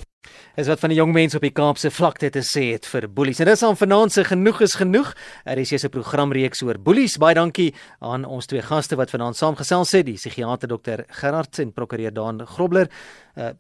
Is 0.58 0.66
wat 0.66 0.80
van 0.82 0.90
die 0.90 0.98
jong 0.98 1.12
mense 1.14 1.38
op 1.38 1.44
die 1.46 1.54
Kaapse 1.54 1.92
vlakte 1.94 2.32
te 2.34 2.42
sê 2.42 2.64
het 2.72 2.88
vir 2.90 3.06
boelies. 3.14 3.38
En 3.44 3.46
dis 3.46 3.62
aan 3.64 3.78
vanaand 3.78 4.14
se 4.16 4.24
genoeg 4.26 4.64
is 4.66 4.74
genoeg. 4.80 5.12
Er 5.46 5.58
is 5.58 5.72
'n 5.72 5.90
programreeks 5.90 6.64
oor 6.64 6.80
boelies. 6.80 7.18
Baie 7.18 7.36
dankie 7.36 7.76
aan 8.02 8.26
ons 8.26 8.46
twee 8.46 8.62
gaste 8.62 8.96
wat 8.96 9.12
vanaand 9.12 9.36
saamgesels 9.36 9.92
het, 9.92 10.06
die 10.06 10.16
psigiater 10.16 10.68
Dr 10.68 11.04
Gerard 11.10 11.60
en 11.60 11.72
prokureur 11.72 12.14
Daan 12.14 12.48
Grobler. 12.48 12.90
Uh, 13.38 13.54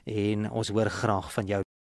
en 0.06 0.52
ons 0.52 0.70
hoor 0.70 0.90
graag 0.90 1.34
van 1.34 1.46
jou. 1.46 1.62